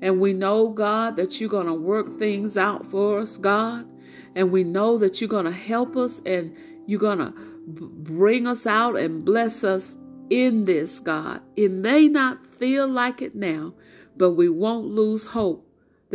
and 0.00 0.20
we 0.20 0.32
know, 0.32 0.70
God, 0.70 1.16
that 1.16 1.40
you're 1.40 1.50
going 1.50 1.66
to 1.66 1.74
work 1.74 2.12
things 2.12 2.56
out 2.56 2.86
for 2.86 3.18
us, 3.18 3.36
God, 3.36 3.86
and 4.34 4.50
we 4.52 4.64
know 4.64 4.98
that 4.98 5.20
you're 5.20 5.28
going 5.28 5.44
to 5.44 5.52
help 5.52 5.96
us 5.96 6.22
and 6.24 6.56
you're 6.86 7.00
going 7.00 7.18
to 7.18 7.32
bring 7.66 8.46
us 8.46 8.66
out 8.66 8.96
and 8.96 9.24
bless 9.24 9.64
us 9.64 9.96
in 10.30 10.64
this, 10.66 11.00
God. 11.00 11.40
It 11.56 11.70
may 11.70 12.08
not 12.08 12.46
feel 12.46 12.86
like 12.86 13.22
it 13.22 13.34
now, 13.34 13.74
but 14.16 14.32
we 14.32 14.48
won't 14.48 14.86
lose 14.86 15.26
hope 15.26 15.65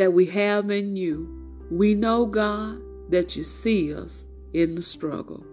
that 0.02 0.14
we 0.14 0.26
have 0.26 0.72
in 0.72 0.96
you, 0.96 1.30
we 1.70 1.94
know, 1.94 2.26
God, 2.26 2.82
that 3.12 3.36
you 3.36 3.44
see 3.44 3.94
us 3.94 4.26
in 4.52 4.74
the 4.74 4.82
struggle. 4.82 5.46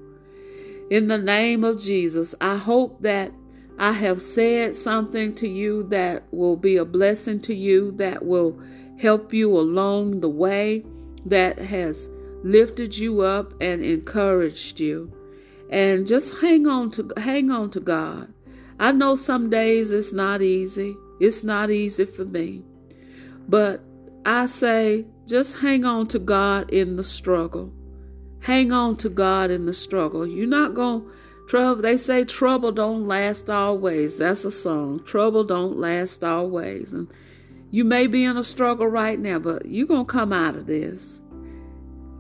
In 0.89 1.09
the 1.09 1.19
name 1.19 1.65
of 1.65 1.79
Jesus, 1.79 2.35
I 2.41 2.57
hope 2.57 3.03
that 3.03 3.31
I 3.79 3.93
have 3.93 4.23
said 4.23 4.75
something 4.75 5.35
to 5.35 5.47
you 5.47 5.83
that 5.91 6.25
will 6.31 6.57
be 6.57 6.79
a 6.79 6.87
blessing 6.87 7.41
to 7.41 7.55
you, 7.55 7.93
that 7.97 8.25
will 8.25 8.59
help 8.99 9.35
you 9.35 9.55
along 9.55 10.23
the 10.23 10.31
way, 10.31 10.83
that 11.27 11.59
has 11.59 12.09
lifted 12.43 12.97
you 12.97 13.21
up 13.21 13.53
and 13.61 13.85
encouraged 13.85 14.81
you. 14.81 15.13
And 15.69 16.07
just 16.07 16.39
hang 16.39 16.67
on 16.67 16.91
to 16.93 17.13
hang 17.19 17.51
on 17.51 17.69
to 17.73 17.81
God. 17.81 18.33
I 18.81 18.93
know 18.93 19.15
some 19.15 19.51
days 19.51 19.91
it's 19.91 20.15
not 20.15 20.41
easy. 20.41 20.97
It's 21.21 21.45
not 21.45 21.71
easy 21.71 22.07
for 22.07 22.25
me. 22.25 22.63
But 23.47 23.83
I 24.25 24.47
say, 24.47 25.07
just 25.27 25.59
hang 25.59 25.85
on 25.85 26.07
to 26.09 26.19
God 26.19 26.71
in 26.71 26.97
the 26.97 27.05
struggle. 27.05 27.73
Hang 28.41 28.73
on 28.73 28.97
to 28.97 29.09
God 29.09 29.51
in 29.51 29.67
the 29.67 29.75
struggle. 29.75 30.27
You're 30.27 30.47
not 30.47 30.75
going 30.75 31.03
to 31.03 31.13
trouble. 31.49 31.83
They 31.83 31.97
say 31.97 32.25
trouble 32.25 32.73
don't 32.73 33.07
last 33.07 33.51
always. 33.51 34.19
That's 34.19 34.45
a 34.45 34.51
song. 34.51 35.03
Trouble 35.05 35.45
don't 35.45 35.79
last 35.79 36.23
always. 36.23 36.93
And 36.93 37.13
you 37.71 37.85
may 37.85 38.07
be 38.07 38.25
in 38.25 38.37
a 38.37 38.45
struggle 38.45 38.87
right 38.87 39.19
now, 39.19 39.39
but 39.39 39.67
you're 39.67 39.87
going 39.87 40.07
to 40.07 40.13
come 40.13 40.33
out 40.33 40.57
of 40.57 40.67
this. 40.67 41.21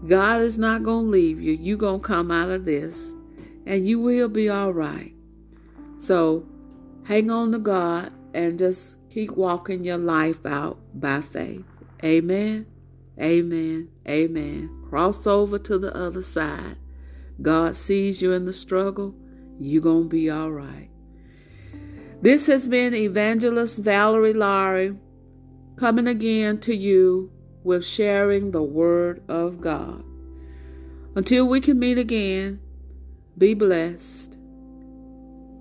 God 0.06 0.40
is 0.40 0.58
not 0.58 0.82
going 0.82 1.06
to 1.06 1.10
leave 1.10 1.40
you. 1.40 1.52
You're 1.52 1.76
going 1.76 2.00
to 2.00 2.06
come 2.06 2.30
out 2.30 2.50
of 2.50 2.64
this 2.64 3.14
and 3.66 3.86
you 3.86 4.00
will 4.00 4.28
be 4.28 4.48
all 4.48 4.72
right. 4.72 5.14
So 5.98 6.46
hang 7.04 7.30
on 7.30 7.52
to 7.52 7.58
God 7.58 8.12
and 8.34 8.58
just 8.58 8.96
keep 9.10 9.32
walking 9.32 9.84
your 9.84 9.98
life 9.98 10.46
out 10.46 10.78
by 10.94 11.20
faith. 11.20 11.64
Amen. 12.04 12.66
Amen. 13.20 13.88
Amen. 14.08 14.84
Cross 14.88 15.26
over 15.26 15.58
to 15.58 15.78
the 15.78 15.94
other 15.96 16.22
side. 16.22 16.76
God 17.40 17.76
sees 17.76 18.22
you 18.22 18.32
in 18.32 18.44
the 18.44 18.52
struggle. 18.52 19.14
You're 19.60 19.82
going 19.82 20.04
to 20.04 20.08
be 20.08 20.30
all 20.30 20.50
right. 20.50 20.90
This 22.20 22.46
has 22.46 22.66
been 22.66 22.94
Evangelist 22.94 23.78
Valerie 23.80 24.32
Lowry 24.32 24.96
coming 25.76 26.08
again 26.08 26.58
to 26.60 26.74
you 26.74 27.30
with 27.62 27.86
sharing 27.86 28.50
the 28.50 28.62
Word 28.62 29.22
of 29.28 29.60
God. 29.60 30.04
Until 31.14 31.46
we 31.46 31.60
can 31.60 31.78
meet 31.78 31.98
again, 31.98 32.60
be 33.36 33.54
blessed. 33.54 34.36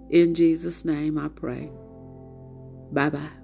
In 0.10 0.34
Jesus' 0.34 0.86
name 0.86 1.17
I 1.17 1.28
pray. 1.28 1.69
Bye 2.91 3.10
bye. 3.10 3.37